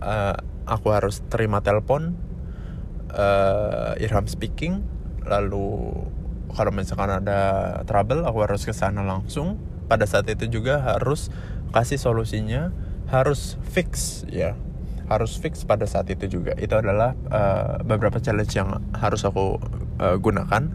Uh, 0.03 0.35
aku 0.67 0.91
harus 0.91 1.23
terima 1.31 1.63
telepon 1.63 2.19
uh, 3.15 3.95
Irham 4.03 4.27
speaking. 4.27 4.83
Lalu 5.23 5.95
kalau 6.53 6.75
misalkan 6.75 7.23
ada 7.23 7.81
trouble 7.87 8.27
aku 8.27 8.43
harus 8.43 8.67
ke 8.67 8.75
sana 8.75 9.07
langsung. 9.07 9.63
Pada 9.87 10.09
saat 10.09 10.27
itu 10.27 10.49
juga 10.49 10.81
harus 10.83 11.29
kasih 11.73 11.99
solusinya 11.99 12.71
harus 13.09 13.57
fix 13.73 14.23
ya. 14.29 14.55
Harus 15.11 15.37
fix 15.37 15.67
pada 15.69 15.85
saat 15.85 16.09
itu 16.09 16.41
juga. 16.41 16.57
Itu 16.57 16.79
adalah 16.79 17.13
uh, 17.29 17.83
beberapa 17.85 18.17
challenge 18.23 18.55
yang 18.57 18.81
harus 18.97 19.27
aku 19.29 19.61
uh, 20.01 20.17
gunakan. 20.17 20.73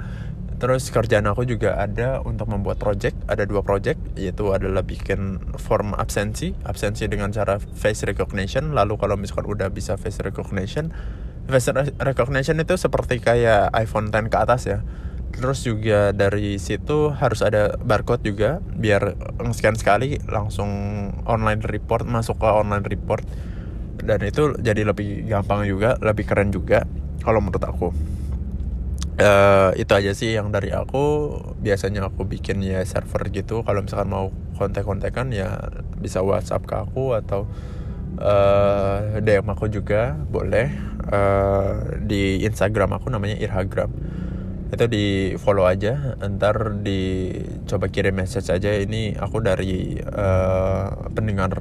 Terus 0.57 0.89
kerjaan 0.89 1.29
aku 1.29 1.45
juga 1.45 1.77
ada 1.77 2.21
untuk 2.21 2.49
membuat 2.49 2.81
project. 2.81 3.17
Ada 3.29 3.45
dua 3.45 3.61
project 3.65 3.97
yaitu 4.17 4.53
adalah 4.53 4.85
bikin 4.85 5.41
form 5.57 5.97
absensi. 5.97 6.53
Absensi 6.65 7.09
dengan 7.09 7.33
cara 7.33 7.57
face 7.57 8.05
recognition. 8.05 8.73
Lalu 8.77 8.97
kalau 9.01 9.17
misalkan 9.17 9.49
udah 9.49 9.69
bisa 9.73 9.97
face 9.97 10.21
recognition 10.21 10.93
face 11.47 11.71
recognition 12.03 12.59
itu 12.59 12.75
seperti 12.75 13.23
kayak 13.23 13.71
iPhone 13.71 14.11
10 14.11 14.27
ke 14.27 14.37
atas 14.37 14.67
ya 14.67 14.83
terus 15.33 15.61
juga 15.61 16.15
dari 16.15 16.57
situ 16.57 17.13
harus 17.13 17.45
ada 17.45 17.77
barcode 17.77 18.25
juga 18.25 18.63
biar 18.73 19.13
scan 19.53 19.77
sekali 19.77 20.17
langsung 20.25 20.69
online 21.29 21.61
report 21.61 22.07
masuk 22.07 22.41
ke 22.41 22.47
online 22.47 22.85
report. 22.87 23.23
Dan 23.97 24.23
itu 24.23 24.53
jadi 24.61 24.87
lebih 24.87 25.25
gampang 25.25 25.65
juga 25.65 25.97
lebih 25.99 26.25
keren 26.25 26.53
juga 26.53 26.85
kalau 27.21 27.41
menurut 27.43 27.65
aku. 27.65 27.89
Uh, 29.17 29.73
itu 29.73 29.89
aja 29.97 30.13
sih 30.13 30.37
yang 30.37 30.53
dari 30.53 30.69
aku. 30.69 31.33
Biasanya 31.61 32.05
aku 32.05 32.25
bikin 32.29 32.61
ya 32.61 32.85
server 32.85 33.29
gitu. 33.33 33.65
Kalau 33.65 33.81
misalkan 33.81 34.09
mau 34.13 34.29
kontak-kontakan 34.57 35.33
ya 35.33 35.57
bisa 35.97 36.21
WhatsApp 36.21 36.69
ke 36.69 36.75
aku 36.77 37.17
atau 37.17 37.49
uh, 38.21 39.17
eh, 39.17 39.25
DM 39.25 39.49
aku 39.49 39.69
juga 39.73 40.13
boleh. 40.29 40.69
Uh, 41.07 41.97
di 42.03 42.43
Instagram 42.43 42.99
aku 42.99 43.07
namanya 43.07 43.39
Irhagram 43.39 43.89
itu 44.67 44.85
di 44.91 45.05
follow 45.39 45.63
aja 45.63 46.19
ntar 46.19 46.83
dicoba 46.83 47.87
kirim 47.87 48.19
message 48.19 48.51
aja. 48.51 48.75
Ini 48.75 49.15
aku 49.15 49.39
dari 49.39 49.95
uh, 50.03 51.07
pendengar 51.15 51.55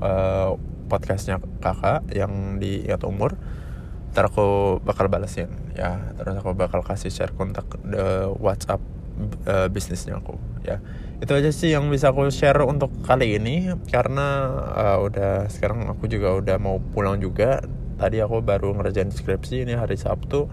uh, 0.00 0.60
podcastnya 0.90 1.40
kakak 1.64 2.04
yang 2.12 2.60
di 2.60 2.84
Ingat 2.84 3.08
Umur. 3.08 3.40
Ntar 4.12 4.28
aku 4.28 4.78
bakal 4.84 5.08
balesin 5.08 5.48
ya. 5.72 6.12
Terus 6.20 6.36
aku 6.36 6.52
bakal 6.52 6.84
kasih 6.84 7.08
share 7.08 7.32
kontak 7.32 7.64
the 7.80 8.28
WhatsApp 8.36 8.82
uh, 9.48 9.72
bisnisnya 9.72 10.20
aku 10.20 10.36
ya. 10.60 10.84
Itu 11.20 11.32
aja 11.36 11.48
sih 11.52 11.72
yang 11.72 11.88
bisa 11.88 12.12
aku 12.12 12.28
share 12.28 12.60
untuk 12.68 12.92
kali 13.08 13.40
ini. 13.40 13.72
Karena 13.88 14.52
uh, 14.76 14.98
udah 15.00 15.48
sekarang 15.48 15.88
aku 15.88 16.12
juga 16.12 16.36
udah 16.36 16.56
mau 16.60 16.76
pulang 16.76 17.16
juga. 17.16 17.64
Tadi 17.96 18.20
aku 18.20 18.40
baru 18.44 18.72
ngerjain 18.76 19.12
skripsi 19.12 19.64
ini 19.64 19.76
hari 19.76 19.96
Sabtu 19.96 20.48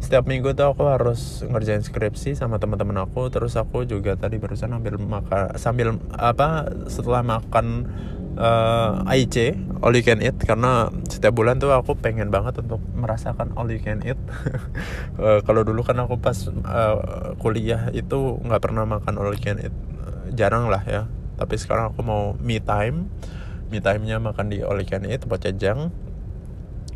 setiap 0.00 0.24
minggu 0.24 0.56
tuh 0.56 0.72
aku 0.72 0.88
harus 0.88 1.44
ngerjain 1.44 1.84
skripsi 1.84 2.32
sama 2.32 2.56
teman-teman 2.56 3.04
aku 3.04 3.28
terus 3.28 3.54
aku 3.60 3.84
juga 3.84 4.16
tadi 4.16 4.40
barusan 4.40 4.72
ambil 4.72 4.96
makan 4.96 5.54
sambil 5.60 6.00
apa 6.16 6.72
setelah 6.88 7.20
makan 7.20 7.84
uh, 8.40 9.04
eh, 9.06 9.20
AIC 9.20 9.36
all 9.84 9.92
you 9.92 10.04
can 10.04 10.24
eat 10.24 10.36
karena 10.40 10.88
setiap 11.08 11.36
bulan 11.36 11.60
tuh 11.60 11.76
aku 11.76 11.96
pengen 12.00 12.32
banget 12.32 12.60
untuk 12.64 12.80
merasakan 12.96 13.52
all 13.56 13.68
you 13.68 13.80
can 13.80 14.00
eat. 14.04 14.20
Uh, 15.16 15.40
kalau 15.46 15.64
dulu 15.64 15.84
kan 15.84 15.96
aku 16.00 16.20
pas 16.20 16.36
uh, 16.48 17.36
kuliah 17.40 17.88
itu 17.92 18.40
nggak 18.44 18.60
pernah 18.60 18.84
makan 18.84 19.16
all 19.20 19.32
you 19.32 19.40
can 19.40 19.60
eat 19.60 19.74
jarang 20.36 20.68
lah 20.68 20.84
ya. 20.84 21.08
Tapi 21.40 21.56
sekarang 21.56 21.96
aku 21.96 22.04
mau 22.04 22.36
me 22.36 22.60
time 22.60 23.08
me 23.70 23.78
time 23.78 24.02
nya 24.04 24.18
makan 24.18 24.50
di 24.50 24.60
all 24.60 24.76
you 24.76 24.88
can 24.88 25.06
eat 25.06 25.22
jang 25.56 25.94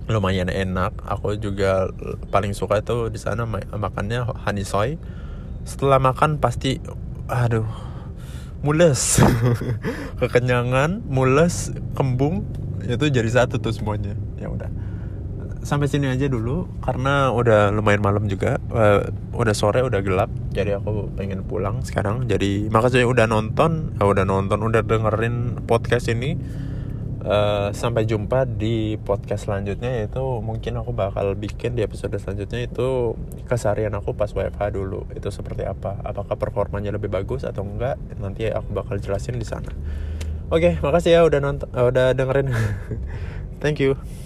lumayan 0.08 0.52
enak. 0.52 0.92
Aku 1.04 1.36
juga 1.40 1.88
paling 2.28 2.52
suka 2.52 2.80
itu 2.80 3.08
di 3.08 3.20
sana 3.20 3.48
makannya 3.48 4.28
soy. 4.66 5.00
Setelah 5.64 5.96
makan 6.00 6.40
pasti 6.40 6.80
aduh 7.28 7.66
mules. 8.64 9.20
Kekenyangan 10.20 11.04
mules 11.04 11.72
kembung 11.96 12.44
itu 12.84 13.08
jadi 13.08 13.28
satu 13.28 13.60
tuh 13.60 13.72
semuanya. 13.72 14.16
Ya 14.40 14.48
udah. 14.52 14.68
Sampai 15.64 15.88
sini 15.88 16.12
aja 16.12 16.28
dulu 16.28 16.68
karena 16.84 17.32
udah 17.32 17.72
lumayan 17.72 18.04
malam 18.04 18.28
juga. 18.28 18.60
Uh, 18.68 19.08
udah 19.32 19.56
sore 19.56 19.80
udah 19.80 20.04
gelap 20.04 20.28
jadi 20.52 20.76
aku 20.76 21.16
pengen 21.16 21.48
pulang 21.48 21.80
sekarang. 21.80 22.28
Jadi 22.28 22.68
makasih 22.68 23.08
udah 23.08 23.24
nonton 23.24 23.96
uh, 23.96 24.08
udah 24.08 24.28
nonton 24.28 24.60
udah 24.60 24.84
dengerin 24.84 25.64
podcast 25.64 26.12
ini 26.12 26.36
Uh, 27.24 27.72
sampai 27.72 28.04
jumpa 28.04 28.44
di 28.44 29.00
podcast 29.00 29.48
selanjutnya 29.48 30.04
yaitu 30.04 30.20
mungkin 30.44 30.76
aku 30.76 30.92
bakal 30.92 31.32
bikin 31.32 31.72
di 31.72 31.80
episode 31.80 32.12
selanjutnya 32.20 32.68
itu 32.68 33.16
keseharian 33.48 33.96
aku 33.96 34.12
pas 34.12 34.28
WFH 34.28 34.60
dulu. 34.76 35.08
Itu 35.16 35.32
seperti 35.32 35.64
apa? 35.64 36.04
Apakah 36.04 36.36
performanya 36.36 36.92
lebih 36.92 37.08
bagus 37.08 37.48
atau 37.48 37.64
enggak? 37.64 37.96
Nanti 38.20 38.52
aku 38.52 38.76
bakal 38.76 39.00
jelasin 39.00 39.40
di 39.40 39.48
sana. 39.48 39.72
Oke 40.52 40.76
okay, 40.76 40.84
makasih 40.84 41.16
ya 41.16 41.20
udah 41.24 41.40
nonton 41.40 41.68
uh, 41.72 41.88
udah 41.88 42.12
dengerin. 42.12 42.52
Thank 43.64 43.80
you 43.80 44.23